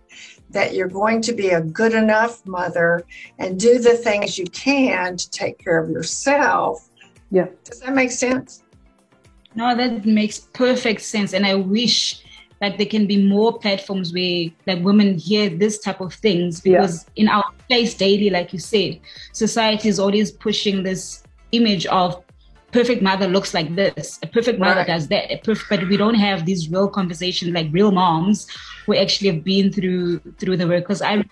that 0.49 0.73
you're 0.73 0.87
going 0.87 1.21
to 1.21 1.33
be 1.33 1.49
a 1.49 1.61
good 1.61 1.93
enough 1.93 2.45
mother 2.45 3.03
and 3.37 3.59
do 3.59 3.79
the 3.79 3.95
things 3.95 4.37
you 4.37 4.45
can 4.45 5.15
to 5.15 5.29
take 5.29 5.59
care 5.59 5.77
of 5.77 5.89
yourself. 5.89 6.89
Yeah. 7.31 7.47
Does 7.63 7.79
that 7.81 7.93
make 7.93 8.11
sense? 8.11 8.63
No, 9.55 9.75
that 9.75 10.05
makes 10.05 10.39
perfect 10.39 11.01
sense. 11.01 11.33
And 11.33 11.45
I 11.45 11.55
wish 11.55 12.23
that 12.59 12.77
there 12.77 12.87
can 12.87 13.07
be 13.07 13.23
more 13.23 13.57
platforms 13.57 14.13
where 14.13 14.47
like 14.67 14.83
women 14.83 15.17
hear 15.17 15.49
this 15.49 15.79
type 15.79 16.01
of 16.01 16.13
things 16.13 16.59
because 16.59 17.05
yeah. 17.15 17.23
in 17.23 17.29
our 17.29 17.45
place 17.67 17.93
daily, 17.93 18.29
like 18.29 18.51
you 18.51 18.59
said, 18.59 18.99
society 19.31 19.89
is 19.89 19.99
always 19.99 20.31
pushing 20.31 20.83
this 20.83 21.23
image 21.51 21.85
of 21.87 22.23
perfect 22.71 23.01
mother 23.01 23.27
looks 23.27 23.53
like 23.53 23.75
this, 23.75 24.19
a 24.23 24.27
perfect 24.27 24.59
mother 24.59 24.81
right. 24.81 24.87
does 24.87 25.07
that, 25.07 25.31
a 25.31 25.37
perfect, 25.37 25.69
but 25.69 25.87
we 25.89 25.97
don't 25.97 26.15
have 26.15 26.45
these 26.45 26.69
real 26.69 26.87
conversations 26.87 27.53
like 27.53 27.67
real 27.71 27.91
moms 27.91 28.47
who 28.85 28.95
actually 28.95 29.29
have 29.31 29.43
been 29.43 29.71
through 29.71 30.19
through 30.39 30.57
the 30.57 30.67
work. 30.67 30.83
Because 30.83 31.01
I 31.01 31.23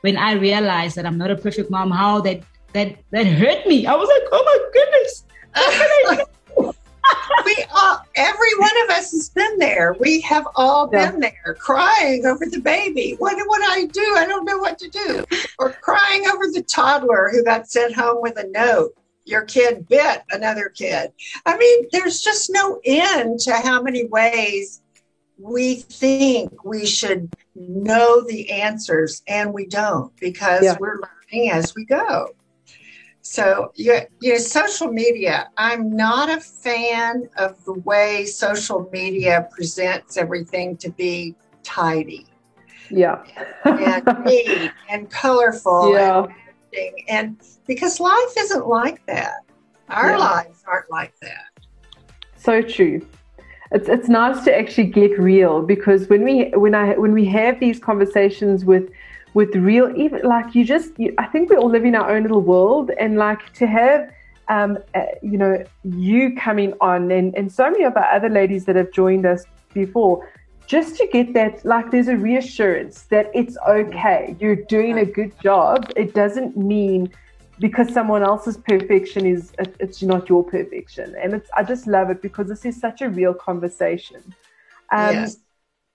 when 0.00 0.16
I 0.16 0.32
realized 0.32 0.96
that 0.96 1.06
I'm 1.06 1.18
not 1.18 1.30
a 1.30 1.36
perfect 1.36 1.70
mom, 1.70 1.90
how 1.90 2.20
that 2.22 2.42
that 2.72 2.96
that 3.10 3.26
hurt 3.26 3.66
me. 3.66 3.86
I 3.86 3.94
was 3.94 4.08
like, 4.08 4.28
oh 4.32 4.42
my 4.44 4.58
goodness. 4.72 5.24
we 7.44 7.64
all, 7.74 8.04
every 8.14 8.54
one 8.58 8.70
of 8.84 8.90
us 8.90 9.12
has 9.12 9.28
been 9.30 9.58
there. 9.58 9.96
We 9.98 10.20
have 10.22 10.46
all 10.54 10.88
yeah. 10.92 11.10
been 11.10 11.20
there, 11.20 11.56
crying 11.58 12.26
over 12.26 12.46
the 12.46 12.60
baby. 12.60 13.16
What 13.18 13.36
what 13.46 13.62
I 13.70 13.86
do? 13.86 14.14
I 14.16 14.26
don't 14.26 14.44
know 14.44 14.58
what 14.58 14.78
to 14.78 14.88
do. 14.88 15.24
Or 15.58 15.72
crying 15.72 16.26
over 16.32 16.46
the 16.52 16.62
toddler 16.62 17.30
who 17.30 17.44
got 17.44 17.68
sent 17.68 17.94
home 17.94 18.22
with 18.22 18.38
a 18.38 18.48
note. 18.48 18.94
Your 19.24 19.42
kid 19.42 19.88
bit 19.88 20.22
another 20.30 20.68
kid. 20.68 21.12
I 21.46 21.56
mean, 21.56 21.86
there's 21.92 22.20
just 22.20 22.50
no 22.52 22.80
end 22.84 23.40
to 23.40 23.54
how 23.54 23.82
many 23.82 24.06
ways 24.06 24.82
we 25.38 25.76
think 25.76 26.64
we 26.64 26.86
should 26.86 27.32
know 27.54 28.22
the 28.22 28.50
answers, 28.50 29.22
and 29.26 29.52
we 29.52 29.66
don't 29.66 30.14
because 30.18 30.62
yeah. 30.62 30.76
we're 30.78 31.00
learning 31.00 31.50
as 31.50 31.74
we 31.74 31.84
go. 31.84 32.28
So, 33.22 33.72
you, 33.76 34.00
you 34.20 34.32
know, 34.32 34.38
social 34.38 34.88
media, 34.88 35.48
I'm 35.56 35.94
not 35.94 36.28
a 36.28 36.40
fan 36.40 37.28
of 37.36 37.64
the 37.64 37.74
way 37.74 38.26
social 38.26 38.88
media 38.92 39.48
presents 39.52 40.16
everything 40.16 40.76
to 40.78 40.90
be 40.90 41.36
tidy. 41.62 42.26
Yeah. 42.90 43.22
and 43.64 44.04
neat 44.24 44.72
and 44.90 45.08
colorful. 45.08 45.92
Yeah. 45.96 46.24
And, 46.24 46.34
and 47.08 47.36
because 47.66 48.00
life 48.00 48.34
isn't 48.38 48.66
like 48.66 49.04
that. 49.06 49.44
Our 49.88 50.10
yeah. 50.10 50.16
lives 50.16 50.64
aren't 50.66 50.90
like 50.90 51.14
that. 51.20 51.46
So 52.36 52.62
true. 52.62 53.06
It's, 53.72 53.88
it's 53.88 54.08
nice 54.08 54.44
to 54.44 54.56
actually 54.56 54.88
get 54.88 55.18
real 55.18 55.62
because 55.62 56.08
when 56.08 56.24
we 56.24 56.50
when 56.50 56.74
I 56.74 56.98
when 56.98 57.12
we 57.12 57.24
have 57.26 57.58
these 57.60 57.78
conversations 57.78 58.64
with 58.64 58.90
with 59.34 59.54
real 59.54 59.92
even 59.96 60.22
like 60.22 60.54
you 60.54 60.64
just 60.64 60.98
you, 60.98 61.14
i 61.18 61.24
think 61.26 61.48
we 61.50 61.56
all 61.56 61.70
live 61.70 61.84
in 61.84 61.94
our 61.94 62.14
own 62.14 62.22
little 62.22 62.40
world 62.40 62.90
and 62.98 63.16
like 63.16 63.52
to 63.54 63.66
have 63.66 64.12
um, 64.48 64.76
uh, 64.94 65.02
you 65.22 65.38
know 65.38 65.64
you 65.84 66.34
coming 66.36 66.74
on 66.80 67.10
and, 67.10 67.34
and 67.36 67.50
so 67.50 67.70
many 67.70 67.84
of 67.84 67.96
our 67.96 68.04
other 68.12 68.28
ladies 68.28 68.64
that 68.66 68.76
have 68.76 68.90
joined 68.92 69.24
us 69.24 69.44
before 69.72 70.28
just 70.66 70.96
to 70.96 71.06
get 71.12 71.34
that 71.34 71.64
like 71.64 71.90
there's 71.90 72.08
a 72.08 72.16
reassurance 72.16 73.02
that 73.02 73.30
it's 73.34 73.56
okay. 73.68 74.36
You're 74.38 74.56
doing 74.56 74.98
a 74.98 75.04
good 75.04 75.32
job. 75.42 75.90
It 75.96 76.14
doesn't 76.14 76.56
mean 76.56 77.12
because 77.58 77.92
someone 77.92 78.22
else's 78.22 78.56
perfection 78.56 79.26
is 79.26 79.52
it's 79.78 80.02
not 80.02 80.28
your 80.28 80.44
perfection. 80.44 81.14
And 81.22 81.34
it's 81.34 81.50
i 81.56 81.62
just 81.62 81.86
love 81.86 82.10
it 82.10 82.22
because 82.22 82.48
this 82.48 82.64
is 82.64 82.78
such 82.78 83.02
a 83.02 83.08
real 83.08 83.34
conversation. 83.34 84.22
Um, 84.90 85.14
yes. 85.14 85.36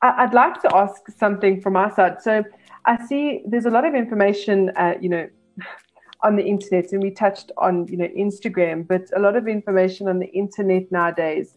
I, 0.01 0.24
i'd 0.24 0.33
like 0.33 0.62
to 0.62 0.75
ask 0.75 1.09
something 1.17 1.62
from 1.62 1.75
our 1.75 1.93
side. 1.93 2.21
So 2.21 2.43
I 2.86 3.05
see 3.05 3.41
there's 3.45 3.65
a 3.65 3.69
lot 3.69 3.86
of 3.86 3.95
information, 3.95 4.71
uh, 4.75 4.93
you 5.00 5.09
know, 5.09 5.27
on 6.24 6.36
the 6.36 6.43
internet, 6.43 6.91
and 6.93 7.03
we 7.03 7.12
touched 7.12 7.51
on, 7.57 7.86
you 7.88 7.97
know, 7.97 8.07
Instagram, 8.07 8.88
but 8.88 9.03
a 9.15 9.19
lot 9.19 9.36
of 9.36 9.47
information 9.47 10.07
on 10.07 10.19
the 10.19 10.27
internet 10.27 10.91
nowadays. 10.91 11.55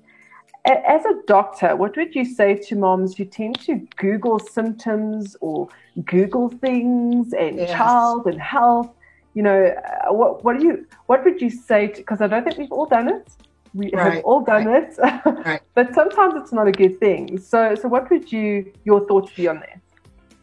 As 0.67 1.05
a 1.07 1.15
doctor, 1.27 1.75
what 1.75 1.97
would 1.97 2.15
you 2.15 2.25
say 2.25 2.55
to 2.55 2.77
moms 2.77 3.17
who 3.17 3.25
tend 3.25 3.59
to 3.61 3.77
Google 3.97 4.39
symptoms 4.39 5.35
or 5.41 5.69
Google 6.05 6.51
things 6.51 7.33
and 7.33 7.57
yes. 7.57 7.71
child 7.71 8.27
and 8.27 8.41
health? 8.41 8.91
You 9.35 9.43
know, 9.43 9.65
uh, 9.65 10.13
what 10.13 10.45
what 10.45 10.59
do 10.59 10.67
you 10.67 10.87
what 11.07 11.25
would 11.25 11.41
you 11.41 11.51
say? 11.51 11.87
Because 11.87 12.21
I 12.21 12.27
don't 12.27 12.45
think 12.45 12.59
we've 12.59 12.73
all 12.73 12.87
done 12.87 13.09
it. 13.09 13.29
We 13.73 13.91
right. 13.93 14.15
have 14.15 14.25
all 14.25 14.43
done 14.43 14.67
right. 14.67 14.83
it, 14.83 14.99
right. 15.47 15.63
but 15.75 15.95
sometimes 15.95 16.35
it's 16.37 16.53
not 16.53 16.67
a 16.67 16.73
good 16.73 16.99
thing. 16.99 17.39
So, 17.39 17.77
so 17.77 17.89
what 17.89 18.11
would 18.11 18.31
you 18.31 18.73
your 18.85 19.07
thoughts 19.07 19.33
be 19.33 19.49
on 19.49 19.61
that? 19.61 19.81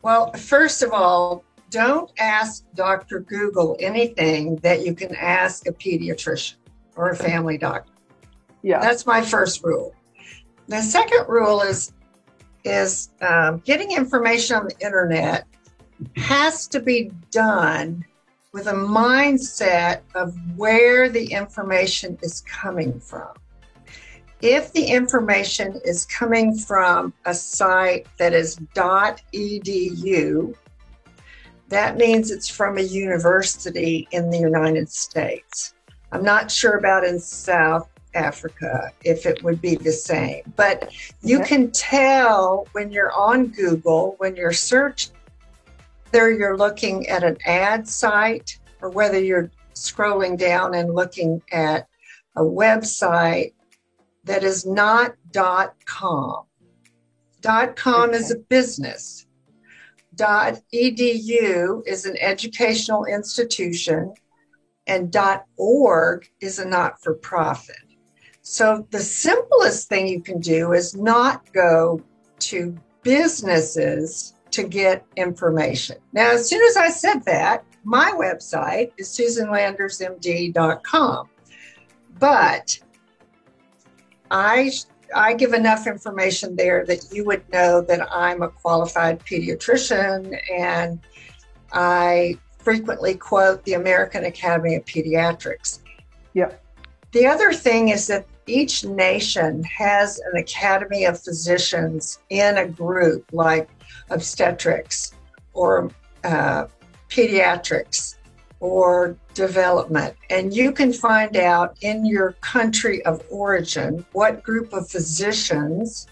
Well, 0.01 0.31
first 0.33 0.81
of 0.81 0.93
all, 0.93 1.43
don't 1.69 2.11
ask 2.17 2.63
Dr. 2.75 3.19
Google 3.19 3.75
anything 3.79 4.55
that 4.57 4.85
you 4.85 4.95
can 4.95 5.13
ask 5.15 5.67
a 5.67 5.73
pediatrician 5.73 6.55
or 6.95 7.09
a 7.09 7.15
family 7.15 7.57
doctor. 7.57 7.91
Yeah. 8.63 8.79
That's 8.79 9.05
my 9.05 9.21
first 9.21 9.63
rule. 9.63 9.93
The 10.67 10.81
second 10.81 11.25
rule 11.27 11.61
is 11.61 11.93
is 12.63 13.09
um, 13.21 13.59
getting 13.59 13.91
information 13.91 14.57
on 14.57 14.67
the 14.67 14.85
internet 14.85 15.45
has 16.17 16.67
to 16.67 16.81
be 16.81 17.11
done 17.31 18.05
with 18.51 18.67
a 18.67 18.73
mindset 18.73 20.01
of 20.15 20.35
where 20.57 21.07
the 21.07 21.31
information 21.31 22.17
is 22.21 22.41
coming 22.41 22.99
from. 22.99 23.33
If 24.41 24.73
the 24.73 24.83
information 24.83 25.79
is 25.85 26.05
coming 26.05 26.57
from 26.57 27.13
a 27.25 27.33
site 27.33 28.07
that 28.17 28.33
is 28.33 28.57
.edu, 28.75 30.55
that 31.69 31.97
means 31.97 32.29
it's 32.29 32.49
from 32.49 32.77
a 32.77 32.81
university 32.81 34.07
in 34.11 34.29
the 34.29 34.37
United 34.37 34.89
States. 34.89 35.73
I'm 36.11 36.23
not 36.23 36.51
sure 36.51 36.77
about 36.77 37.03
in 37.03 37.19
South 37.19 37.89
Africa 38.17 38.91
if 39.03 39.25
it 39.25 39.43
would 39.43 39.61
be 39.61 39.75
the 39.75 39.91
same, 39.91 40.41
but 40.55 40.91
you 41.21 41.39
okay. 41.39 41.47
can 41.47 41.71
tell 41.71 42.67
when 42.71 42.91
you're 42.91 43.13
on 43.13 43.47
Google, 43.47 44.15
when 44.17 44.35
you're 44.35 44.51
searching, 44.51 45.13
whether 46.09 46.31
you're 46.31 46.57
looking 46.57 47.07
at 47.07 47.23
an 47.23 47.37
ad 47.45 47.87
site 47.87 48.59
or 48.81 48.89
whether 48.89 49.19
you're 49.19 49.51
scrolling 49.73 50.37
down 50.37 50.73
and 50.73 50.95
looking 50.95 51.41
at 51.51 51.87
a 52.35 52.41
website 52.41 53.53
that 54.23 54.43
is 54.43 54.65
not 54.65 55.15
dot 55.31 55.75
.com. 55.85 56.45
Dot 57.41 57.75
.com 57.75 58.09
okay. 58.09 58.17
is 58.17 58.31
a 58.31 58.37
business. 58.37 59.27
Dot 60.15 60.59
.edu 60.73 61.83
is 61.85 62.05
an 62.05 62.17
educational 62.19 63.05
institution 63.05 64.13
and 64.87 65.11
dot 65.11 65.45
.org 65.57 66.27
is 66.41 66.59
a 66.59 66.65
not-for-profit. 66.65 67.86
So 68.49 68.87
the 68.91 69.01
simplest 69.01 69.89
thing 69.89 70.07
you 70.07 70.21
can 70.21 70.39
do 70.39 70.71
is 70.71 70.95
not 70.95 71.51
go 71.51 72.01
to 72.39 72.77
businesses 73.03 74.35
to 74.51 74.63
get 74.63 75.05
information. 75.17 75.97
Now, 76.13 76.31
as 76.31 76.47
soon 76.47 76.63
as 76.63 76.77
I 76.77 76.89
said 76.89 77.25
that, 77.25 77.65
my 77.83 78.13
website 78.15 78.93
is 78.97 79.09
susanlandersmd.com. 79.09 81.29
But 82.17 82.79
I 84.31 84.71
I 85.13 85.33
give 85.33 85.51
enough 85.51 85.85
information 85.85 86.55
there 86.55 86.85
that 86.85 87.11
you 87.11 87.25
would 87.25 87.43
know 87.51 87.81
that 87.81 88.07
I'm 88.09 88.43
a 88.43 88.47
qualified 88.47 89.19
pediatrician 89.25 90.39
and 90.57 91.01
I 91.73 92.37
frequently 92.59 93.15
quote 93.15 93.65
the 93.65 93.73
American 93.73 94.23
Academy 94.23 94.75
of 94.75 94.85
Pediatrics. 94.85 95.79
Yeah. 96.33 96.53
The 97.11 97.27
other 97.27 97.51
thing 97.51 97.89
is 97.89 98.07
that 98.07 98.25
each 98.47 98.83
nation 98.85 99.63
has 99.63 100.19
an 100.19 100.37
academy 100.37 101.05
of 101.05 101.21
physicians 101.21 102.19
in 102.29 102.57
a 102.57 102.67
group 102.67 103.25
like 103.31 103.69
obstetrics 104.09 105.13
or 105.53 105.91
uh, 106.23 106.65
pediatrics 107.09 108.15
or 108.59 109.15
development. 109.33 110.15
And 110.29 110.53
you 110.53 110.71
can 110.71 110.91
find 110.91 111.37
out 111.37 111.77
in 111.81 112.05
your 112.05 112.33
country 112.41 113.05
of 113.05 113.21
origin 113.29 114.05
what 114.13 114.43
group 114.43 114.73
of 114.73 114.89
physicians 114.89 116.07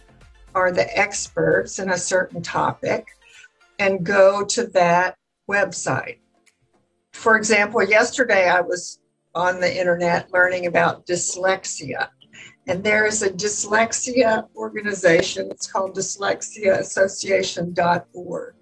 are 0.54 0.72
the 0.72 0.98
experts 0.98 1.80
in 1.80 1.90
a 1.90 1.98
certain 1.98 2.42
topic 2.42 3.08
and 3.80 4.06
go 4.06 4.44
to 4.46 4.68
that 4.68 5.18
website. 5.50 6.20
For 7.14 7.36
example, 7.36 7.84
yesterday 7.84 8.48
I 8.48 8.62
was 8.62 9.00
on 9.34 9.60
the 9.60 9.80
internet 9.80 10.32
learning 10.32 10.66
about 10.66 11.06
dyslexia. 11.06 12.10
And 12.68 12.84
there 12.84 13.06
is 13.06 13.22
a 13.22 13.30
dyslexia 13.30 14.48
organization. 14.56 15.52
It's 15.52 15.68
called 15.68 15.96
dyslexiaassociation.org. 15.96 18.56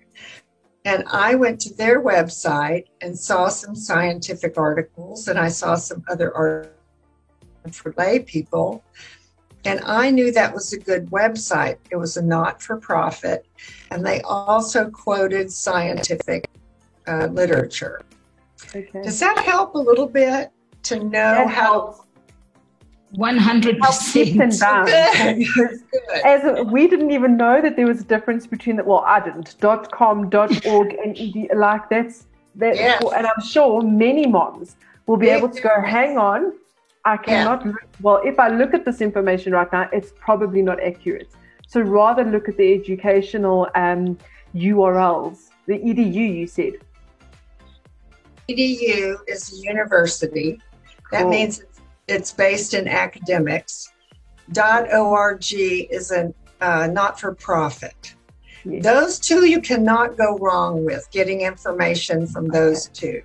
And 0.86 1.06
I 1.08 1.36
went 1.36 1.62
to 1.62 1.74
their 1.74 2.04
website 2.04 2.88
and 3.02 3.18
saw 3.18 3.48
some 3.48 3.74
scientific 3.74 4.58
articles, 4.58 5.30
and 5.30 5.40
I 5.40 5.48
saw 5.48 5.76
some 5.76 6.04
other 6.10 6.36
articles 6.36 6.76
for 7.72 7.94
lay 7.98 8.20
people. 8.20 8.84
And 9.66 9.80
I 9.86 10.12
knew 10.12 10.34
that 10.34 10.54
was 10.54 10.74
a 10.74 10.80
good 10.80 11.10
website. 11.10 11.78
It 11.90 11.96
was 11.96 12.18
a 12.18 12.22
not 12.22 12.62
for 12.62 12.76
profit. 12.76 13.46
And 13.92 14.06
they 14.06 14.20
also 14.22 14.90
quoted 14.90 15.50
scientific 15.50 16.50
uh, 17.08 17.28
literature. 17.28 18.02
Okay. 18.76 19.04
Does 19.04 19.22
that 19.22 19.40
help 19.40 19.76
a 19.76 19.80
little 19.80 20.08
bit 20.08 20.52
to 20.84 21.02
know 21.02 21.48
how? 21.48 22.03
Helps. 23.14 23.20
One 23.20 23.38
hundred 23.38 23.78
Helps 23.82 24.16
leaps 24.16 24.32
and 24.32 24.52
percent. 24.52 24.88
bounds. 24.88 25.38
Because 25.38 25.82
Good. 25.92 26.26
as 26.26 26.66
we 26.68 26.88
didn't 26.88 27.12
even 27.12 27.38
know 27.38 27.62
that 27.62 27.76
there 27.76 27.86
was 27.88 28.02
a 28.02 28.04
difference 28.04 28.48
between 28.48 28.76
the 28.78 28.84
well 28.84 29.04
I 29.06 29.20
didn't 29.20 29.56
dot 29.60 29.92
com 29.92 30.30
dot 30.30 30.66
org 30.74 30.94
and 31.04 31.18
ed 31.18 31.58
like 31.58 31.90
that's 31.90 32.28
that 32.56 32.76
Yes. 32.76 33.04
and 33.18 33.26
I'm 33.28 33.42
sure 33.46 33.82
many 33.82 34.26
moms 34.26 34.76
will 35.08 35.18
be 35.18 35.28
Big 35.28 35.38
able 35.38 35.50
to 35.50 35.62
go 35.62 35.70
difference. 35.70 35.90
hang 35.90 36.18
on 36.18 36.54
I 37.06 37.18
cannot 37.18 37.66
look, 37.66 37.76
well 38.02 38.22
if 38.24 38.40
I 38.40 38.48
look 38.50 38.74
at 38.74 38.86
this 38.86 39.02
information 39.02 39.54
right 39.54 39.72
now 39.74 39.90
it's 39.92 40.12
probably 40.20 40.62
not 40.62 40.80
accurate 40.82 41.30
so 41.68 41.82
rather 41.82 42.24
look 42.24 42.48
at 42.48 42.58
the 42.58 42.74
educational 42.74 43.68
um, 43.76 44.18
URLs 44.56 45.50
the 45.68 45.74
edu 45.80 46.06
you 46.40 46.48
said 46.48 46.74
EDU 48.50 49.18
is 49.28 49.54
a 49.54 49.56
university. 49.74 50.60
That 51.12 51.22
Cool. 51.22 51.30
means 51.32 51.64
it's, 52.08 52.32
based 52.32 52.74
in 52.74 52.88
academics. 52.88 53.92
.org 54.58 55.44
is 55.54 56.12
a 56.12 56.34
uh, 56.62 56.88
not-for-profit. 56.88 58.16
Yes. 58.66 58.84
Those 58.84 59.20
two 59.20 59.46
you 59.46 59.60
cannot 59.60 60.18
go 60.18 60.38
wrong 60.38 60.86
with 60.86 61.08
getting 61.12 61.42
information 61.42 62.28
from 62.28 62.48
those 62.48 62.88
two. 62.90 63.22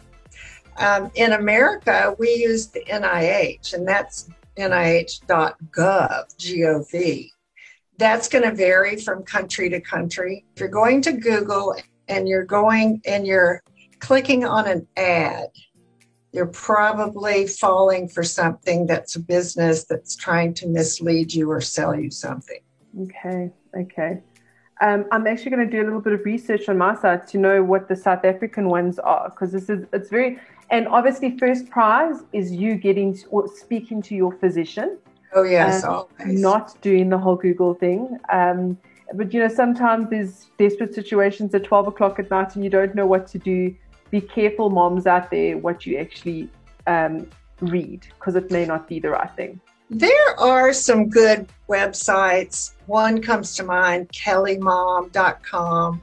Um, 0.79 1.11
in 1.15 1.33
America, 1.33 2.15
we 2.19 2.35
use 2.35 2.69
the 2.69 2.85
NIH, 2.85 3.75
and 3.75 3.87
that's 3.87 4.29
nih.gov, 4.57 6.37
G-O-V. 6.37 7.33
That's 7.99 8.29
going 8.29 8.45
to 8.45 8.55
vary 8.55 8.97
from 8.97 9.25
country 9.25 9.69
to 9.71 9.81
country. 9.81 10.45
If 10.55 10.61
you're 10.61 10.69
going 10.69 11.03
to 11.03 11.13
Google 11.13 11.77
and 12.09 12.29
you're 12.29 12.45
going 12.45 13.01
and 13.07 13.27
you're 13.27 13.63
clicking 13.99 14.45
on 14.45 14.69
an 14.69 14.87
ad, 14.97 15.49
you're 16.39 16.47
probably 16.47 17.49
falling 17.49 18.07
for 18.09 18.23
something 18.23 18.87
that's 18.87 19.17
a 19.17 19.21
business 19.21 19.85
that's 19.85 20.15
trying 20.15 20.55
to 20.55 20.69
mislead 20.69 21.35
you 21.35 21.51
or 21.51 21.61
sell 21.61 21.99
you 21.99 22.11
something. 22.13 22.61
Okay, 23.03 23.51
okay. 23.77 24.23
Um, 24.81 25.07
I'm 25.11 25.27
actually 25.27 25.51
going 25.51 25.69
to 25.69 25.77
do 25.77 25.83
a 25.83 25.87
little 25.89 26.01
bit 26.01 26.13
of 26.13 26.25
research 26.25 26.69
on 26.69 26.79
my 26.79 26.95
side 26.95 27.27
to 27.33 27.39
know 27.39 27.65
what 27.65 27.89
the 27.89 27.97
South 27.97 28.25
African 28.25 28.69
ones 28.69 29.01
are 29.01 29.31
because 29.31 29.51
this 29.51 29.69
is 29.69 29.85
it's 29.93 30.09
very 30.09 30.39
and 30.71 30.87
obviously 30.87 31.37
first 31.37 31.69
prize 31.69 32.23
is 32.33 32.53
you 32.53 32.77
getting 32.77 33.15
to- 33.15 33.27
or 33.31 33.49
speaking 33.49 34.01
to 34.03 34.15
your 34.15 34.33
physician, 34.43 34.97
Oh, 35.35 35.43
yes, 35.43 35.83
Um, 35.83 35.91
always. 36.21 36.41
not 36.41 36.81
doing 36.81 37.09
the 37.09 37.19
whole 37.19 37.35
Google 37.37 37.75
thing. 37.75 38.17
Um, 38.33 38.79
but 39.15 39.35
you 39.35 39.41
know 39.41 39.49
sometimes 39.49 40.09
there's 40.11 40.51
desperate 40.59 40.95
situations 40.95 41.53
at 41.53 41.65
12 41.65 41.89
o'clock 41.89 42.21
at 42.21 42.31
night 42.31 42.55
and 42.55 42.63
you 42.63 42.71
don't 42.71 42.95
know 42.95 43.07
what 43.07 43.27
to 43.35 43.39
do. 43.39 43.75
Be 44.11 44.21
careful, 44.21 44.71
moms 44.71 45.07
out 45.07 45.31
there, 45.31 45.59
what 45.59 45.85
you 45.87 45.99
actually 45.99 46.49
um, 46.87 47.29
read 47.61 48.07
because 48.19 48.37
it 48.37 48.51
may 48.51 48.65
not 48.65 48.89
be 48.89 49.01
the 49.01 49.11
right 49.11 49.31
thing. 49.37 49.61
There 49.91 50.39
are 50.39 50.73
some 50.73 51.09
good 51.09 51.49
websites. 51.69 52.73
One 52.87 53.21
comes 53.23 53.57
to 53.57 53.65
mind, 53.65 54.09
kellymom.com, 54.11 56.03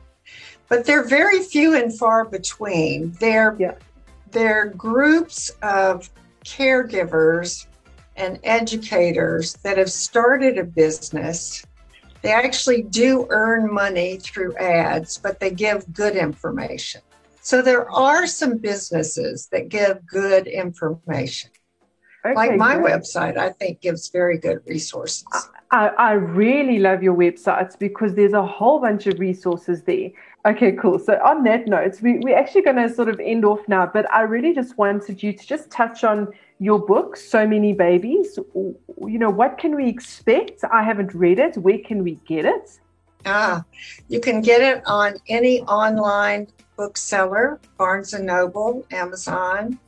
but 0.70 0.86
they're 0.86 1.08
very 1.08 1.44
few 1.44 1.76
and 1.76 1.96
far 1.96 2.26
between. 2.26 3.12
They're, 3.20 3.56
Yeah. 3.60 3.76
they're 4.32 4.68
groups 4.70 5.50
of 5.62 6.10
caregivers 6.46 7.68
and 8.15 8.39
educators 8.44 9.54
that 9.63 9.78
have 9.78 9.91
started 9.91 10.58
a 10.58 10.63
business. 10.63 11.63
They 12.22 12.32
actually 12.32 12.82
do 12.82 13.28
earn 13.30 13.72
money 13.72 14.18
through 14.18 14.56
ads, 14.58 15.18
but 15.20 15.39
they 15.39 15.52
give 15.52 15.91
good 15.94 16.15
information. 16.15 17.02
So 17.45 17.62
there 17.62 17.88
are 17.91 18.25
some 18.25 18.58
businesses 18.58 19.49
that 19.51 19.69
give 19.69 20.03
good 20.08 20.47
information 20.47 21.51
like 22.23 22.58
my 22.58 22.77
great. 22.77 22.91
website, 22.91 23.38
I 23.38 23.51
think 23.51 23.81
gives 23.81 24.10
very 24.10 24.39
good 24.39 24.62
resources. 24.65 25.23
I, 25.69 25.89
I 25.89 26.12
really 26.13 26.79
love 26.79 27.03
your 27.03 27.13
websites 27.13 27.77
because 27.77 28.15
there's 28.15 28.34
a 28.34 28.43
whole 28.43 28.79
bunch 28.79 29.05
of 29.05 29.19
resources 29.19 29.84
there. 29.84 30.10
Okay, 30.47 30.71
cool. 30.71 30.97
So 30.97 31.19
on 31.23 31.43
that 31.43 31.67
note, 31.67 32.01
we, 32.01 32.17
we're 32.17 32.36
actually 32.36 32.63
going 32.63 32.77
to 32.77 32.91
sort 32.91 33.10
of 33.10 33.19
end 33.19 33.45
off 33.45 33.60
now, 33.67 33.86
but 33.86 34.12
I 34.12 34.21
really 34.21 34.55
just 34.55 34.75
wanted 34.79 35.21
you 35.21 35.31
to 35.31 35.45
just 35.45 35.69
touch 35.69 36.03
on 36.03 36.29
your 36.58 36.79
book, 36.79 37.15
So 37.15 37.45
Many 37.45 37.73
Babies. 37.73 38.39
You 38.55 39.19
know, 39.19 39.29
what 39.29 39.60
can 39.60 39.75
we 39.75 39.88
expect? 39.88 40.63
I 40.71 40.81
haven't 40.81 41.13
read 41.13 41.38
it. 41.38 41.58
Where 41.58 41.77
can 41.77 42.03
we 42.03 42.15
get 42.27 42.45
it? 42.45 42.79
Ah, 43.27 43.63
you 44.08 44.19
can 44.19 44.41
get 44.41 44.62
it 44.62 44.81
on 44.88 45.13
any 45.29 45.62
online 45.62 46.47
bookseller, 46.75 47.59
Barnes 47.77 48.13
and 48.13 48.25
Noble, 48.25 48.85
Amazon, 48.91 49.79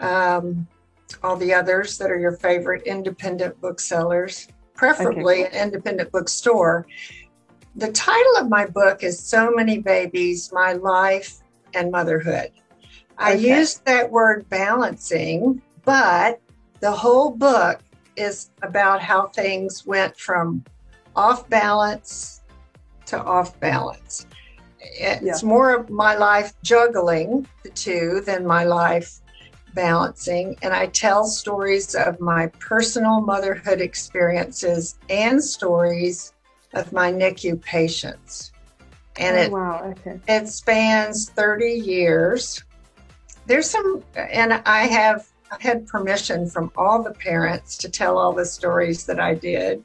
um, 0.00 0.66
all 1.22 1.36
the 1.36 1.52
others 1.52 1.98
that 1.98 2.10
are 2.10 2.18
your 2.18 2.36
favorite 2.36 2.82
independent 2.86 3.60
booksellers, 3.60 4.48
preferably 4.74 5.44
an 5.44 5.52
independent 5.52 6.10
bookstore. 6.12 6.86
The 7.76 7.92
title 7.92 8.36
of 8.38 8.48
my 8.48 8.66
book 8.66 9.02
is 9.02 9.18
So 9.18 9.50
Many 9.54 9.78
Babies, 9.78 10.50
My 10.52 10.72
Life 10.72 11.40
and 11.74 11.90
Motherhood. 11.90 12.52
I 13.18 13.34
Okay. 13.34 13.58
used 13.58 13.84
that 13.84 14.10
word 14.10 14.48
balancing, 14.48 15.60
but 15.84 16.40
the 16.80 16.90
whole 16.90 17.30
book 17.30 17.80
is 18.16 18.50
about 18.62 19.02
how 19.02 19.28
things 19.28 19.86
went 19.86 20.16
from 20.16 20.64
off 21.14 21.48
balance 21.48 22.42
to 23.06 23.22
off 23.22 23.58
balance. 23.60 24.26
It's 24.80 25.42
more 25.42 25.74
of 25.74 25.90
my 25.90 26.16
life 26.16 26.54
juggling 26.62 27.46
the 27.62 27.70
two 27.70 28.22
than 28.24 28.46
my 28.46 28.64
life 28.64 29.20
balancing. 29.74 30.56
And 30.62 30.72
I 30.72 30.86
tell 30.86 31.24
stories 31.24 31.94
of 31.94 32.20
my 32.20 32.48
personal 32.58 33.20
motherhood 33.20 33.80
experiences 33.80 34.98
and 35.08 35.42
stories 35.42 36.32
of 36.74 36.92
my 36.92 37.12
NICU 37.12 37.60
patients. 37.60 38.52
And 39.16 39.36
oh, 39.36 39.40
it 39.40 39.52
wow. 39.52 39.84
Okay. 39.90 40.20
it 40.28 40.48
spans 40.48 41.30
30 41.30 41.66
years. 41.66 42.62
There's 43.46 43.68
some, 43.68 44.02
and 44.14 44.54
I 44.64 44.86
have 44.86 45.28
had 45.60 45.86
permission 45.86 46.48
from 46.48 46.70
all 46.76 47.02
the 47.02 47.12
parents 47.12 47.76
to 47.78 47.88
tell 47.88 48.18
all 48.18 48.32
the 48.32 48.46
stories 48.46 49.04
that 49.06 49.18
I 49.18 49.34
did. 49.34 49.82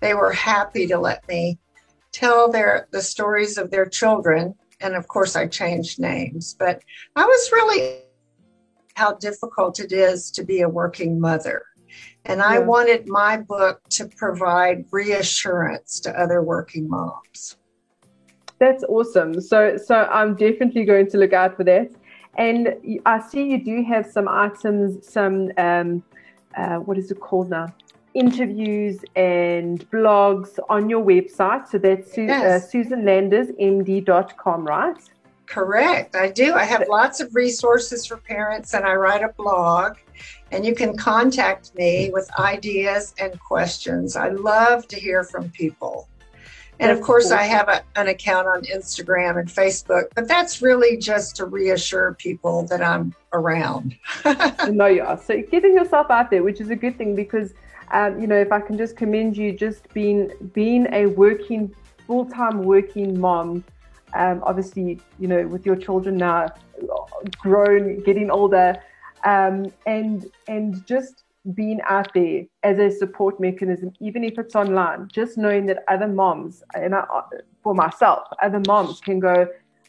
They 0.00 0.14
were 0.14 0.32
happy 0.32 0.86
to 0.86 0.98
let 0.98 1.26
me 1.28 1.58
tell 2.12 2.50
their 2.50 2.88
the 2.90 3.02
stories 3.02 3.58
of 3.58 3.70
their 3.70 3.86
children, 3.86 4.54
and 4.80 4.94
of 4.94 5.08
course 5.08 5.36
I 5.36 5.46
changed 5.46 5.98
names. 5.98 6.54
But 6.58 6.82
I 7.16 7.24
was 7.24 7.50
really 7.52 7.98
how 8.94 9.14
difficult 9.14 9.80
it 9.80 9.92
is 9.92 10.30
to 10.32 10.44
be 10.44 10.60
a 10.60 10.68
working 10.68 11.18
mother. 11.18 11.64
And 12.24 12.40
I 12.40 12.58
wanted 12.58 13.08
my 13.08 13.36
book 13.36 13.80
to 13.90 14.06
provide 14.06 14.84
reassurance 14.92 15.98
to 16.00 16.18
other 16.18 16.42
working 16.42 16.88
moms. 16.88 17.56
That's 18.58 18.84
awesome. 18.84 19.40
So, 19.40 19.76
so 19.76 20.04
I'm 20.04 20.36
definitely 20.36 20.84
going 20.84 21.10
to 21.10 21.18
look 21.18 21.32
out 21.32 21.56
for 21.56 21.64
that. 21.64 21.90
And 22.38 22.76
I 23.04 23.20
see 23.20 23.50
you 23.50 23.62
do 23.62 23.82
have 23.82 24.06
some 24.06 24.28
items, 24.28 25.06
some 25.06 25.50
um, 25.58 26.02
uh, 26.56 26.76
what 26.76 26.96
is 26.96 27.10
it 27.10 27.18
called 27.18 27.50
now? 27.50 27.74
Interviews 28.14 28.98
and 29.16 29.88
blogs 29.90 30.58
on 30.68 30.90
your 30.90 31.04
website. 31.04 31.68
So 31.68 31.78
that's 31.78 32.12
Su- 32.14 32.24
Yes. 32.24 32.64
uh, 32.64 32.76
SusanLandersMD.com, 32.76 34.66
right? 34.66 34.96
Correct. 35.46 36.16
I 36.16 36.30
do. 36.30 36.54
I 36.54 36.64
have 36.64 36.84
lots 36.88 37.20
of 37.20 37.34
resources 37.34 38.06
for 38.06 38.16
parents 38.16 38.74
and 38.74 38.84
I 38.84 38.94
write 38.94 39.22
a 39.22 39.28
blog. 39.36 39.96
And 40.50 40.64
you 40.64 40.74
can 40.74 40.96
contact 40.96 41.74
me 41.74 42.10
with 42.12 42.30
ideas 42.38 43.14
and 43.18 43.38
questions. 43.40 44.16
I 44.16 44.28
love 44.28 44.86
to 44.88 44.96
hear 44.98 45.24
from 45.24 45.50
people. 45.50 46.08
And 46.80 46.90
of 46.90 47.00
course, 47.00 47.30
I 47.30 47.42
have 47.44 47.68
a, 47.68 47.82
an 47.96 48.08
account 48.08 48.48
on 48.48 48.62
Instagram 48.62 49.38
and 49.38 49.48
Facebook, 49.48 50.04
but 50.16 50.26
that's 50.26 50.60
really 50.62 50.96
just 50.96 51.36
to 51.36 51.44
reassure 51.46 52.14
people 52.14 52.64
that 52.66 52.82
I'm 52.82 53.14
around. 53.32 53.96
no, 54.68 54.86
you 54.86 55.02
are. 55.02 55.20
So 55.22 55.40
getting 55.42 55.74
yourself 55.74 56.10
out 56.10 56.30
there, 56.30 56.42
which 56.42 56.60
is 56.60 56.70
a 56.70 56.76
good 56.76 56.98
thing 56.98 57.14
because, 57.14 57.52
um, 57.92 58.20
you 58.20 58.26
know, 58.26 58.36
if 58.36 58.52
I 58.52 58.60
can 58.60 58.76
just 58.78 58.96
commend 58.96 59.36
you, 59.36 59.52
just 59.52 59.92
being 59.92 60.30
being 60.52 60.86
a 60.92 61.06
working 61.06 61.74
full 62.06 62.26
time 62.26 62.64
working 62.64 63.18
mom. 63.20 63.64
Um, 64.14 64.42
obviously, 64.44 65.00
you 65.18 65.26
know, 65.26 65.46
with 65.46 65.64
your 65.64 65.76
children 65.76 66.18
now 66.18 66.48
grown, 67.38 68.02
getting 68.02 68.30
older, 68.30 68.76
um, 69.24 69.66
and 69.86 70.30
and 70.48 70.84
just 70.86 71.24
being 71.54 71.80
out 71.88 72.12
there 72.14 72.44
as 72.62 72.78
a 72.78 72.90
support 72.90 73.40
mechanism, 73.40 73.92
even 74.00 74.22
if 74.22 74.38
it's 74.38 74.54
online, 74.54 75.08
just 75.12 75.36
knowing 75.36 75.66
that 75.66 75.82
other 75.88 76.06
moms, 76.06 76.62
and 76.74 76.94
I, 76.94 77.04
for 77.62 77.74
myself, 77.74 78.28
other 78.40 78.60
moms 78.66 79.00
can 79.00 79.18
go, 79.18 79.48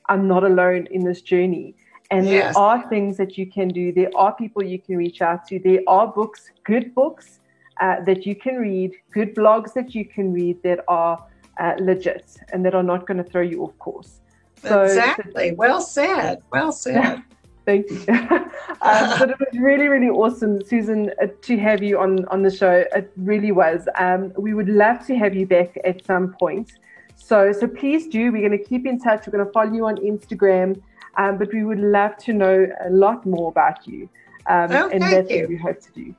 I'm 0.10 0.28
not 0.28 0.44
alone 0.44 0.88
in 0.90 1.04
this 1.04 1.22
journey. 1.22 1.76
And 2.12 2.26
Yes. 2.26 2.56
there 2.56 2.64
are 2.64 2.90
things 2.90 3.18
that 3.18 3.38
you 3.38 3.46
can 3.46 3.70
do. 3.70 3.92
There 3.92 4.12
are 4.16 4.34
people 4.36 4.64
you 4.64 4.80
can 4.80 4.98
reach 4.98 5.22
out 5.22 5.48
to. 5.48 5.60
There 5.60 5.82
are 5.88 6.08
books, 6.08 6.52
good 6.64 6.94
books, 6.94 7.40
uh, 7.82 8.02
that 8.06 8.26
you 8.26 8.36
can 8.36 8.56
read, 8.58 8.94
good 9.12 9.36
blogs 9.36 9.74
that 9.74 9.96
you 9.96 10.06
can 10.06 10.34
read 10.34 10.62
that 10.64 10.84
are 10.88 11.24
uh, 11.60 11.74
legit 11.80 12.38
and 12.52 12.66
that 12.66 12.76
are 12.76 12.84
not 12.84 13.08
going 13.08 13.18
to 13.18 13.24
throw 13.24 13.42
you 13.42 13.64
off 13.64 13.78
course. 13.80 14.22
So, 14.62 14.84
exactly. 14.84 15.52
well 15.52 15.82
said. 15.82 16.42
Well 16.52 16.72
said. 16.72 17.22
Thank 17.66 17.90
you. 17.90 18.06
um, 18.10 18.50
but 18.82 19.30
it 19.30 19.40
was 19.40 19.58
really, 19.58 19.88
really 19.88 20.10
awesome, 20.10 20.64
Susan, 20.66 21.12
uh, 21.22 21.28
to 21.44 21.58
have 21.58 21.82
you 21.82 21.98
on, 21.98 22.26
on 22.26 22.44
the 22.44 22.52
show. 22.52 22.84
It 22.94 23.12
really 23.16 23.52
was. 23.52 23.88
Um, 23.98 24.34
we 24.38 24.54
would 24.54 24.68
love 24.68 25.06
to 25.08 25.16
have 25.16 25.34
you 25.34 25.46
back 25.46 25.78
at 25.86 26.06
some 26.06 26.34
point. 26.34 26.74
So, 27.16 27.54
so 27.54 27.68
please 27.68 28.08
do. 28.08 28.32
We're 28.32 28.48
going 28.48 28.58
to 28.58 28.64
keep 28.64 28.86
in 28.86 29.00
touch. 29.00 29.26
We're 29.26 29.32
going 29.32 29.46
to 29.46 29.52
follow 29.52 29.72
you 29.72 29.86
on 29.86 29.96
Instagram, 29.98 30.82
um, 31.18 31.38
but 31.38 31.54
we 31.54 31.64
would 31.64 31.80
love 31.80 32.18
to 32.18 32.34
know 32.34 32.68
a 32.86 32.90
lot 32.90 33.26
more 33.26 33.50
about 33.50 33.88
you. 33.88 34.10
Um, 34.48 34.72
oh, 34.72 34.90
and 34.90 35.02
that's 35.02 35.30
you. 35.30 35.42
what 35.42 35.50
we 35.50 35.58
hope 35.58 35.82
to 35.82 35.92
do. 35.94 36.16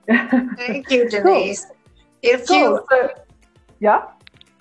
thank 0.56 0.90
you, 0.90 1.08
Denise. 1.10 1.66
Cool. 1.66 1.76
If 2.22 2.48
cool. 2.48 2.56
you, 2.56 2.87
so, 2.90 3.10
yeah, 3.80 4.04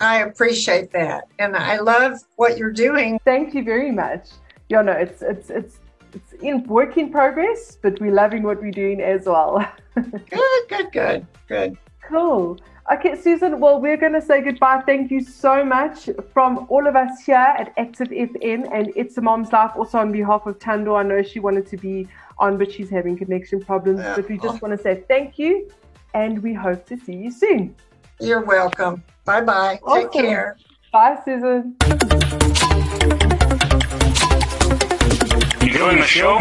I 0.00 0.22
appreciate 0.22 0.90
that, 0.92 1.28
and 1.38 1.56
I 1.56 1.78
love 1.78 2.20
what 2.36 2.58
you're 2.58 2.72
doing. 2.72 3.18
Thank 3.24 3.54
you 3.54 3.64
very 3.64 3.90
much. 3.90 4.28
Yeah, 4.68 4.82
no, 4.82 4.92
it's 4.92 5.22
it's 5.22 5.50
it's 5.50 5.80
it's 6.12 6.32
in 6.42 6.64
work 6.64 6.96
in 6.98 7.10
progress, 7.10 7.78
but 7.80 8.00
we're 8.00 8.12
loving 8.12 8.42
what 8.42 8.60
we're 8.60 8.70
doing 8.70 9.00
as 9.00 9.26
well. 9.26 9.64
good, 9.94 10.68
good, 10.68 10.92
good, 10.92 11.26
good. 11.48 11.78
Cool. 12.06 12.58
Okay, 12.92 13.16
Susan, 13.16 13.60
well, 13.60 13.80
we're 13.80 13.96
going 13.96 14.12
to 14.12 14.20
say 14.20 14.42
goodbye. 14.42 14.82
Thank 14.84 15.10
you 15.10 15.22
so 15.22 15.64
much 15.64 16.10
from 16.34 16.66
all 16.68 16.86
of 16.86 16.96
us 16.96 17.20
here 17.24 17.36
at 17.36 17.72
Active 17.78 18.08
FM 18.08 18.70
and 18.70 18.92
It's 18.94 19.16
a 19.16 19.22
Mom's 19.22 19.50
Life. 19.52 19.70
Also, 19.74 19.98
on 19.98 20.12
behalf 20.12 20.44
of 20.44 20.58
Tando, 20.58 20.94
I 20.94 21.02
know 21.02 21.22
she 21.22 21.40
wanted 21.40 21.66
to 21.68 21.78
be 21.78 22.06
on, 22.38 22.58
but 22.58 22.70
she's 22.70 22.90
having 22.90 23.16
connection 23.16 23.60
problems. 23.60 24.00
Yeah. 24.00 24.16
But 24.16 24.28
we 24.28 24.38
just 24.38 24.60
want 24.62 24.76
to 24.76 24.82
say 24.82 25.04
thank 25.08 25.38
you 25.38 25.70
and 26.14 26.42
we 26.42 26.54
hope 26.54 26.86
to 26.86 26.96
see 26.96 27.14
you 27.14 27.30
soon. 27.30 27.74
You're 28.20 28.44
welcome. 28.44 29.02
Bye 29.24 29.40
bye. 29.40 29.80
Awesome. 29.82 30.02
Take 30.02 30.12
care. 30.12 30.56
Bye, 30.92 31.18
Susan. 31.24 31.76
You 35.60 35.70
enjoying 35.70 35.98
the 35.98 36.06
show? 36.06 36.38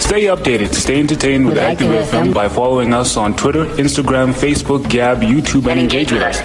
Stay 0.00 0.24
updated, 0.24 0.74
stay 0.74 1.00
entertained 1.00 1.46
with, 1.46 1.54
with 1.56 1.62
Active 1.62 1.90
FM 1.90 2.32
by 2.32 2.48
following 2.48 2.94
us 2.94 3.16
on 3.16 3.36
Twitter, 3.36 3.66
Instagram, 3.66 4.32
Facebook, 4.32 4.88
Gab, 4.88 5.20
YouTube, 5.20 5.68
and, 5.70 5.72
and 5.72 5.80
engage 5.80 6.12
with 6.12 6.22
us. 6.22 6.38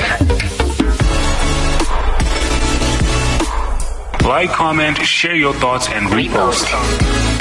Like, 4.23 4.49
comment, 4.49 4.97
share 4.97 5.35
your 5.35 5.53
thoughts, 5.53 5.87
and 5.89 6.07
repost. 6.07 7.32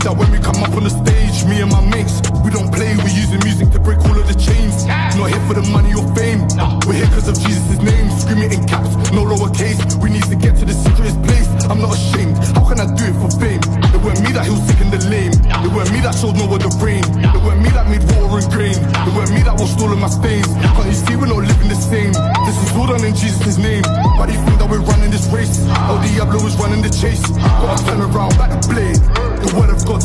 see 0.00 0.08
that 0.08 0.16
when 0.16 0.30
we 0.30 0.38
come 0.38 0.56
up 0.62 0.72
on 0.76 0.84
the 0.84 0.90
stage, 0.90 1.44
me 1.44 1.60
and 1.60 1.70
my 1.70 1.80
mates, 1.80 2.20
we 2.44 2.50
don't 2.50 2.72
play, 2.72 2.96
we're 3.04 3.12
using 3.12 3.40
music 3.44 3.70
to 3.72 3.80
break 3.80 3.98
all 4.08 4.16
of 4.16 4.26
the 4.26 4.36
chains. 4.36 4.84
Yeah. 4.86 5.12
Not 5.16 5.30
here 5.30 5.44
for 5.46 5.54
the 5.54 5.66
money 5.68 5.92
or 5.94 6.04
fame, 6.16 6.46
nah. 6.56 6.80
we're 6.86 7.00
here 7.00 7.10
because 7.10 7.28
of 7.28 7.36
Jesus' 7.40 7.80
name. 7.80 8.08
Screaming 8.16 8.52
in 8.52 8.62
caps, 8.66 8.90
no 9.12 9.24
lowercase, 9.24 9.78
we 10.02 10.10
need 10.10 10.24
to 10.24 10.36
get 10.36 10.56
to 10.58 10.64
the 10.64 10.74
secret 10.74 11.14
place. 11.24 11.48
I'm 11.68 11.80
not 11.80 11.94
ashamed, 11.94 12.36
how 12.56 12.64
can 12.66 12.80
I 12.80 12.88
do 12.96 13.04
it 13.04 13.16
for 13.20 13.30
fame? 13.38 13.60
It 13.92 14.00
weren't 14.00 14.20
me 14.24 14.32
that 14.32 14.46
healed 14.48 14.62
sick 14.64 14.80
and 14.80 14.90
the 14.92 15.00
lame, 15.08 15.34
nah. 15.46 15.64
it 15.64 15.70
weren't 15.72 15.92
me 15.92 16.00
that 16.00 16.14
showed 16.16 16.36
no 16.36 16.48
other 16.48 16.72
brain, 16.80 17.04
nah. 17.20 17.36
it 17.36 17.42
weren't 17.44 17.62
me 17.62 17.70
that 17.70 17.86
made 17.88 18.02
water 18.16 18.40
and 18.40 18.48
grain, 18.50 18.76
nah. 18.94 19.06
it 19.06 19.12
weren't 19.14 19.32
me 19.32 19.42
that 19.44 19.56
washed 19.58 19.78
all 19.80 19.92
of 19.92 20.00
my 20.00 20.10
stains. 20.10 20.48
Can't 20.76 20.88
you 20.88 20.96
see 20.96 21.14
we're 21.16 21.30
not 21.30 21.44
living 21.44 21.68
the 21.68 21.78
same? 21.78 22.12
This 22.48 22.56
is 22.56 22.70
all 22.76 22.88
done 22.88 23.04
in 23.04 23.14
Jesus' 23.14 23.58
name. 23.58 23.84
Why 24.16 24.26
do 24.26 24.32
you 24.32 24.42
think 24.48 24.56
that 24.58 24.68
we're 24.70 24.84
running 24.84 25.10
this 25.10 25.26
race? 25.28 25.60
El 25.92 26.00
Diablo 26.00 26.40
is 26.46 26.56
running 26.56 26.82
the 26.82 26.90
chase. 26.90 27.22
Gotta 27.36 27.84
turn 27.84 28.00
around 28.00 28.39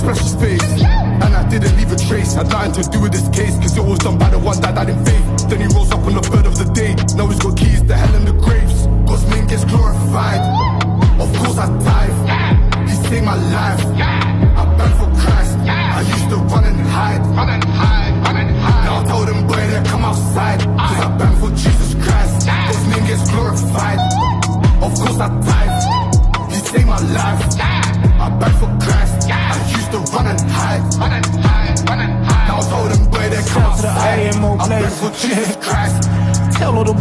special 0.05 0.27
space. 0.27 0.81
And 1.23 1.35
I 1.35 1.47
didn't 1.49 1.75
leave 1.77 1.91
a 1.91 1.95
trace, 1.95 2.33
had 2.33 2.49
nothing 2.49 2.83
to 2.83 2.89
do 2.89 3.01
with 3.01 3.11
this 3.11 3.27
case, 3.29 3.57
cause 3.57 3.75
it 3.77 3.83
was 3.83 3.99
done 3.99 4.17
by 4.17 4.29
the 4.29 4.39
one 4.39 4.59
that 4.61 4.77
I 4.77 4.85
didn't 4.85 5.05
face. 5.05 5.24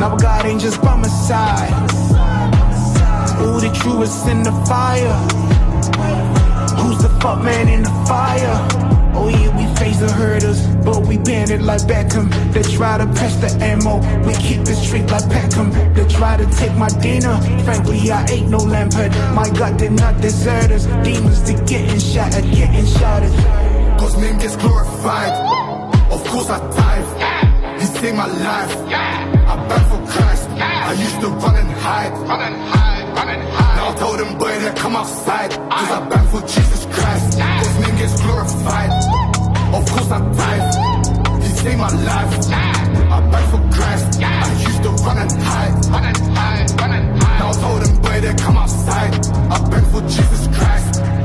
Now 0.00 0.16
God 0.16 0.44
ain't 0.44 0.60
just 0.60 0.82
by 0.82 0.96
my 0.96 1.08
side. 1.08 1.72
Ooh, 3.40 3.60
the 3.60 3.70
truest 3.80 4.28
in 4.28 4.42
the 4.42 4.52
fire. 4.66 5.14
Who's 6.78 6.98
the 7.02 7.08
fuck 7.20 7.42
man 7.42 7.68
in 7.68 7.82
the 7.82 7.90
fire? 8.06 8.86
Oh 9.18 9.28
yeah, 9.28 9.50
we 9.56 9.64
face 9.76 9.98
the 9.98 10.12
hurdles, 10.12 10.60
but 10.84 11.06
we 11.06 11.16
bend 11.16 11.50
it 11.50 11.62
like 11.62 11.80
Beckham. 11.82 12.28
They 12.52 12.62
try 12.62 12.98
to 12.98 13.06
press 13.06 13.36
the 13.36 13.50
ammo, 13.64 13.96
we 14.26 14.34
keep 14.34 14.60
it 14.60 14.76
straight 14.76 15.10
like 15.10 15.28
Peckham. 15.30 15.72
They 15.94 16.06
try 16.06 16.36
to 16.36 16.46
take 16.56 16.74
my 16.74 16.88
dinner, 17.00 17.40
frankly 17.64 18.10
I 18.10 18.26
ain't 18.26 18.50
no 18.50 18.58
Lampard. 18.58 19.12
My 19.34 19.48
God 19.58 19.78
did 19.78 19.92
not 19.92 20.20
desert 20.20 20.70
us, 20.70 20.84
demons 21.02 21.42
to 21.44 21.54
getting 21.64 21.98
shattered, 21.98 22.44
getting 22.52 22.86
shattered. 22.86 23.32
Cause 23.98 24.16
name 24.18 24.38
gets 24.38 24.56
glorified, 24.56 25.32
of 26.12 26.22
course 26.28 26.50
I 26.50 26.58
tithe 26.72 27.35
see 28.00 28.12
my 28.12 28.26
life. 28.26 28.72
Yeah. 28.88 29.52
I 29.52 29.54
bang 29.68 29.84
for 29.90 30.00
Christ. 30.12 30.48
Yeah. 30.56 30.90
I 30.90 30.92
used 30.92 31.20
to 31.20 31.28
run 31.28 31.56
and 31.56 31.70
hide. 31.70 32.12
Run 32.30 32.40
and 32.48 32.56
hide, 32.72 33.06
run 33.16 33.28
and 33.34 33.42
hide. 33.56 33.76
Now 33.76 33.90
I 33.90 33.94
told 34.02 34.18
them, 34.20 34.38
boy, 34.38 34.54
they 34.58 34.74
come 34.74 34.96
outside. 34.96 35.50
Cause 35.50 35.90
I, 35.96 36.00
I 36.16 36.26
for 36.32 36.42
Jesus 36.54 36.82
Christ. 36.94 37.38
Yeah. 37.38 37.58
His 37.60 37.74
name 37.80 37.96
gets 37.96 38.20
glorified. 38.22 38.90
Of 39.78 39.82
course 39.92 40.10
I 40.10 40.18
dive. 40.40 41.42
He 41.42 41.48
saved 41.62 41.78
my 41.78 41.92
life. 42.10 42.32
Yeah. 42.50 43.16
I 43.16 43.18
bang 43.30 43.46
for 43.52 43.62
Christ. 43.76 44.20
Yeah. 44.20 44.44
I 44.44 44.48
used 44.68 44.82
to 44.82 44.90
run 45.06 45.18
and 45.18 45.32
hide. 45.32 45.74
Run 45.94 46.04
and 46.04 46.18
hide, 46.38 46.80
run 46.80 46.92
and 46.98 47.22
hide. 47.22 47.38
Now 47.40 47.50
I 47.50 47.54
told 47.64 47.80
them, 47.82 47.94
boy, 48.02 48.20
they 48.20 48.34
come 48.34 48.56
outside. 48.56 49.12
I 49.54 49.56
bang 49.70 49.86
for 49.92 50.02
Jesus 50.02 50.42
Christ. 50.56 51.15